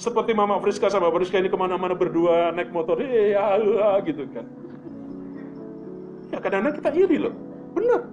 seperti 0.00 0.32
Mama 0.32 0.56
Friska 0.64 0.88
sama 0.88 1.12
Friska 1.12 1.36
ini 1.36 1.52
ke 1.52 1.58
mana-mana 1.60 1.92
berdua 1.92 2.56
naik 2.56 2.72
motor, 2.72 2.96
ya, 3.04 3.60
ya, 3.60 4.00
gitu 4.00 4.24
kan. 4.32 4.48
Ya 6.32 6.40
kadang-kadang 6.40 6.80
kita 6.80 6.90
iri 6.96 7.20
loh, 7.20 7.36
benar. 7.76 8.08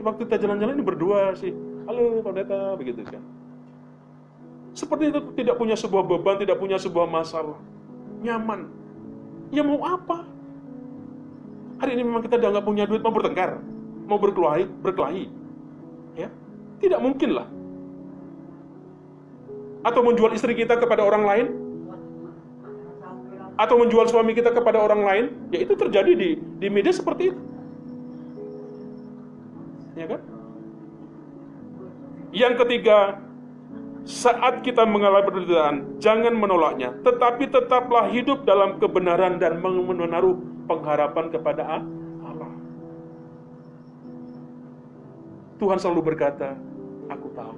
Waktu 0.00 0.24
kita 0.24 0.40
jalan-jalan 0.40 0.80
ini 0.80 0.84
berdua 0.88 1.36
sih, 1.36 1.52
halo 1.84 2.24
pendeta, 2.24 2.80
begitu 2.80 3.04
kan. 3.04 3.20
Seperti 4.72 5.12
itu 5.12 5.20
tidak 5.36 5.60
punya 5.60 5.76
sebuah 5.76 6.04
beban, 6.04 6.40
tidak 6.40 6.56
punya 6.56 6.80
sebuah 6.80 7.04
masalah. 7.04 7.60
Nyaman. 8.24 8.72
Ya 9.52 9.60
mau 9.60 9.84
apa? 9.84 10.24
Hari 11.84 11.98
ini 11.98 12.02
memang 12.08 12.24
kita 12.24 12.40
udah 12.40 12.50
nggak 12.56 12.66
punya 12.66 12.84
duit, 12.88 13.04
mau 13.04 13.12
bertengkar, 13.12 13.60
mau 14.08 14.16
berkelahi, 14.16 14.64
berkelahi. 14.80 15.28
Ya, 16.12 16.28
tidak 16.76 17.00
mungkin 17.00 17.40
lah 17.40 17.48
Atau 19.80 20.04
menjual 20.04 20.36
istri 20.36 20.52
kita 20.52 20.76
kepada 20.78 21.02
orang 21.02 21.24
lain? 21.26 21.46
Atau 23.58 23.80
menjual 23.82 24.06
suami 24.06 24.32
kita 24.32 24.54
kepada 24.54 24.78
orang 24.78 25.02
lain? 25.02 25.24
Ya 25.50 25.64
itu 25.66 25.74
terjadi 25.74 26.14
di, 26.14 26.38
di 26.38 26.68
media 26.70 26.94
seperti 26.94 27.34
itu. 27.34 27.40
Ya 29.98 30.06
kan? 30.06 30.20
Yang 32.32 32.54
ketiga, 32.64 33.20
saat 34.02 34.66
kita 34.66 34.82
mengalami 34.82 35.30
penderitaan, 35.30 35.76
jangan 36.02 36.34
menolaknya, 36.34 36.90
tetapi 37.06 37.46
tetaplah 37.46 38.10
hidup 38.10 38.42
dalam 38.42 38.82
kebenaran 38.82 39.38
dan 39.38 39.62
menaruh 39.62 40.38
pengharapan 40.66 41.30
kepada 41.30 41.62
Allah. 42.26 42.52
Tuhan 45.62 45.78
selalu 45.78 46.14
berkata, 46.14 46.58
aku 47.06 47.30
tahu, 47.30 47.54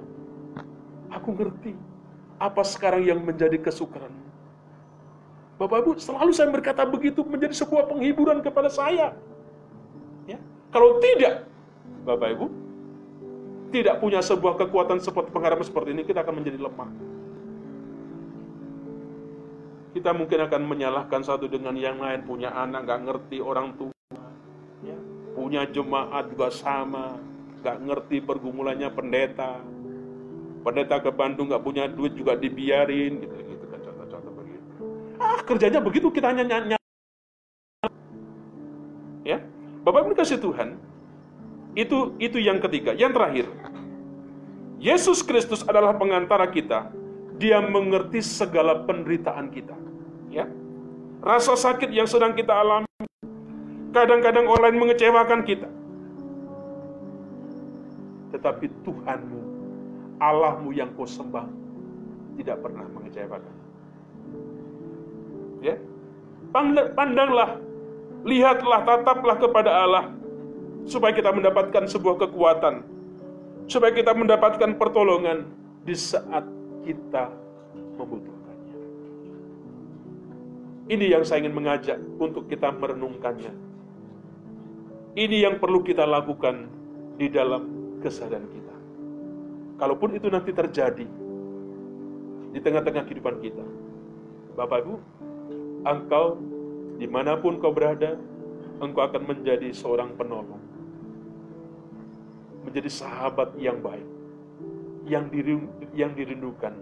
aku 1.09 1.29
ngerti 1.33 1.73
apa 2.37 2.61
sekarang 2.61 3.01
yang 3.01 3.19
menjadi 3.25 3.57
kesukaran. 3.57 4.13
Bapak 5.55 5.87
Ibu, 5.87 5.91
selalu 5.97 6.31
saya 6.35 6.51
berkata 6.51 6.83
begitu 6.83 7.23
menjadi 7.23 7.55
sebuah 7.55 7.87
penghiburan 7.87 8.43
kepada 8.43 8.67
saya. 8.67 9.15
Ya. 10.27 10.37
Kalau 10.69 10.99
tidak, 10.99 11.47
Bapak 12.03 12.35
Ibu, 12.37 12.45
tidak 13.75 13.99
punya 13.99 14.23
sebuah 14.23 14.55
kekuatan 14.55 15.03
seperti 15.03 15.35
pengharapan 15.35 15.65
seperti 15.67 15.89
ini, 15.91 16.07
kita 16.07 16.23
akan 16.23 16.39
menjadi 16.39 16.63
lemah. 16.63 16.89
Kita 19.91 20.11
mungkin 20.15 20.39
akan 20.47 20.61
menyalahkan 20.63 21.21
satu 21.27 21.51
dengan 21.51 21.75
yang 21.75 21.99
lain, 21.99 22.23
punya 22.23 22.55
anak 22.55 22.87
nggak 22.87 23.01
ngerti 23.03 23.37
orang 23.43 23.75
tua, 23.75 23.95
ya. 24.79 24.95
punya 25.35 25.67
jemaat 25.67 26.31
juga 26.31 26.47
sama, 26.55 27.19
nggak 27.59 27.77
ngerti 27.83 28.17
pergumulannya 28.23 28.87
pendeta, 28.95 29.59
pendeta 30.63 30.95
ke 31.03 31.11
Bandung 31.11 31.51
nggak 31.51 31.63
punya 31.63 31.91
duit 31.91 32.15
juga 32.15 32.39
dibiarin, 32.39 33.27
gitu, 33.27 33.35
gitu 33.43 33.65
kan 33.67 33.79
contoh-contoh 33.83 34.33
begitu. 34.39 34.83
Ah 35.19 35.39
kerjanya 35.43 35.79
begitu 35.83 36.07
kita 36.11 36.31
hanya 36.31 36.47
nyanyi. 36.47 36.79
Ya, 39.25 39.41
Bapak 39.83 40.05
Ibu 40.05 40.15
kasih 40.15 40.39
Tuhan, 40.39 40.79
itu 41.75 42.15
itu 42.17 42.39
yang 42.39 42.63
ketiga, 42.63 42.95
yang 42.95 43.11
terakhir. 43.11 43.51
Yesus 44.79 45.23
Kristus 45.23 45.61
adalah 45.67 45.95
pengantara 45.95 46.47
kita. 46.47 46.91
Dia 47.35 47.59
mengerti 47.59 48.23
segala 48.23 48.87
penderitaan 48.87 49.51
kita 49.51 49.75
ya. 50.31 50.47
Rasa 51.19 51.55
sakit 51.55 51.91
yang 51.91 52.07
sedang 52.07 52.31
kita 52.31 52.53
alami, 52.53 52.87
kadang-kadang 53.95 54.45
orang 54.45 54.75
lain 54.75 54.87
mengecewakan 54.87 55.41
kita. 55.47 55.67
Tetapi 58.35 58.67
Tuhanmu, 58.83 59.41
Allahmu 60.19 60.69
yang 60.75 60.91
kau 60.93 61.07
sembah, 61.07 61.47
tidak 62.35 62.59
pernah 62.61 62.85
mengecewakan. 62.91 63.55
Ya, 65.63 65.75
pandanglah, 66.93 67.57
lihatlah, 68.27 68.85
tataplah 68.85 69.35
kepada 69.39 69.71
Allah, 69.71 70.05
supaya 70.85 71.11
kita 71.13 71.33
mendapatkan 71.33 71.89
sebuah 71.89 72.15
kekuatan, 72.25 72.85
supaya 73.65 73.91
kita 73.91 74.13
mendapatkan 74.13 74.77
pertolongan 74.77 75.49
di 75.85 75.93
saat 75.97 76.45
kita 76.85 77.33
membutuhkan. 77.97 78.55
Ini 80.85 81.17
yang 81.17 81.25
saya 81.25 81.41
ingin 81.41 81.57
mengajak 81.57 81.97
untuk 82.21 82.45
kita 82.45 82.69
merenungkannya. 82.69 83.53
Ini 85.17 85.37
yang 85.49 85.57
perlu 85.57 85.81
kita 85.81 86.05
lakukan 86.05 86.69
di 87.17 87.25
dalam 87.31 87.65
kesadaran 88.05 88.45
kita. 88.51 88.75
Kalaupun 89.81 90.13
itu 90.13 90.29
nanti 90.29 90.53
terjadi 90.53 91.07
di 92.53 92.59
tengah-tengah 92.61 93.03
kehidupan 93.09 93.41
kita. 93.41 93.65
Bapak 94.55 94.85
Ibu, 94.85 94.95
engkau 95.83 96.39
di 96.95 97.07
mana 97.09 97.35
pun 97.35 97.59
kau 97.59 97.75
berada, 97.75 98.15
engkau 98.79 99.03
akan 99.03 99.23
menjadi 99.27 99.71
seorang 99.75 100.15
penolong. 100.15 100.64
Menjadi 102.65 102.89
sahabat 102.89 103.53
yang 103.61 103.79
baik, 103.79 104.07
yang, 105.05 105.29
yang 105.93 106.11
dirindukan 106.17 106.73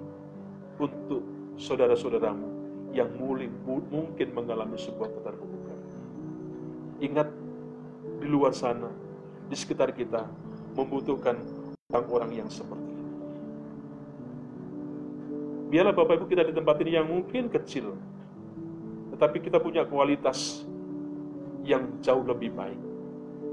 untuk 0.79 1.21
saudara-saudaramu 1.59 2.49
yang 2.95 3.09
muli, 3.17 3.49
mungkin 3.67 4.31
mengalami 4.31 4.77
sebuah 4.79 5.09
keterpurukan. 5.11 5.77
Ingat, 7.03 7.27
di 8.21 8.27
luar 8.29 8.55
sana, 8.55 8.87
di 9.49 9.55
sekitar 9.57 9.91
kita, 9.91 10.23
membutuhkan 10.77 11.35
orang-orang 11.91 12.41
yang 12.45 12.49
seperti 12.49 12.89
ini. 12.89 13.05
Biarlah 15.73 15.93
Bapak 15.93 16.21
Ibu 16.21 16.25
kita 16.29 16.45
di 16.45 16.53
tempat 16.53 16.77
ini 16.85 16.91
yang 16.93 17.09
mungkin 17.09 17.49
kecil, 17.49 17.97
tetapi 19.13 19.41
kita 19.41 19.57
punya 19.57 19.85
kualitas 19.89 20.65
yang 21.65 21.97
jauh 22.01 22.21
lebih 22.21 22.53
baik. 22.53 22.77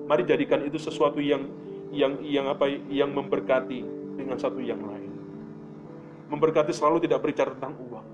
Mari 0.04 0.28
jadikan 0.28 0.60
itu 0.66 0.76
sesuatu 0.76 1.22
yang 1.22 1.48
yang 1.90 2.22
yang 2.22 2.46
apa 2.46 2.70
yang 2.88 3.10
memberkati 3.10 3.82
dengan 4.14 4.38
satu 4.38 4.62
yang 4.62 4.80
lain. 4.82 5.10
Memberkati 6.30 6.70
selalu 6.70 7.02
tidak 7.02 7.26
berbicara 7.26 7.50
tentang 7.58 7.74
uang, 7.90 8.06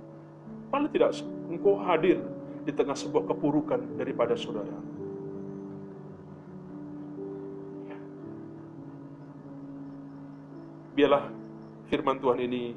Paling 0.73 0.91
tidak 0.91 1.15
engkau 1.47 1.79
hadir 1.79 2.19
di 2.67 2.73
tengah 2.75 2.99
sebuah 2.99 3.31
kepurukan 3.31 3.79
daripada 3.95 4.35
saudara. 4.35 4.75
Ya. 7.87 7.99
Biarlah 10.99 11.25
firman 11.87 12.19
Tuhan 12.19 12.41
ini 12.43 12.75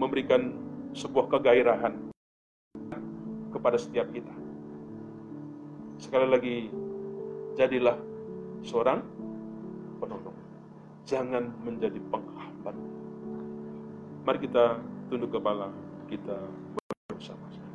memberikan 0.00 0.56
sebuah 0.96 1.28
kegairahan 1.36 1.94
kepada 3.52 3.76
setiap 3.76 4.08
kita. 4.08 4.32
Sekali 6.00 6.26
lagi, 6.26 6.56
jadilah 7.60 8.00
seorang 8.64 9.04
penolong. 10.02 10.34
Jangan 11.06 11.54
menjadi 11.62 12.02
penghambat. 12.10 12.74
Mari 14.26 14.38
kita 14.42 14.82
tunduk 15.06 15.30
kepala 15.30 15.70
kita 16.10 16.42
bersama. 17.06 17.51